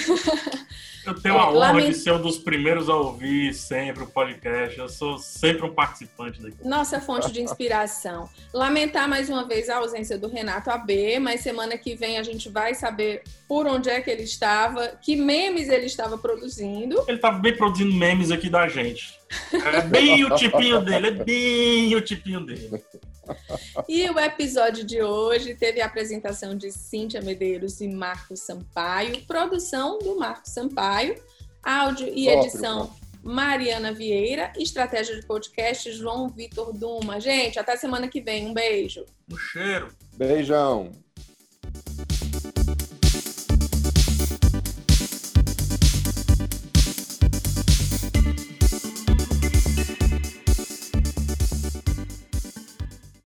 [1.07, 1.87] Eu tenho é, a honra lament...
[1.87, 4.77] de ser um dos primeiros a ouvir sempre o podcast.
[4.77, 6.57] Eu sou sempre um participante daqui.
[6.65, 8.29] Nossa fonte de inspiração.
[8.53, 12.49] Lamentar mais uma vez a ausência do Renato AB, mas semana que vem a gente
[12.49, 17.01] vai saber por onde é que ele estava, que memes ele estava produzindo.
[17.07, 19.17] Ele estava bem produzindo memes aqui da gente.
[19.53, 22.83] É bem o tipinho dele, é bem o tipinho dele.
[23.89, 29.99] E o episódio de hoje teve a apresentação de Cíntia Medeiros e Marcos Sampaio, produção
[29.99, 31.21] do Marcos Sampaio,
[31.63, 32.91] áudio e edição
[33.23, 37.21] Mariana Vieira, estratégia de podcast João Vitor Duma.
[37.21, 38.47] Gente, até semana que vem.
[38.47, 39.05] Um beijo.
[39.31, 39.89] Um cheiro.
[40.17, 40.93] Beijão.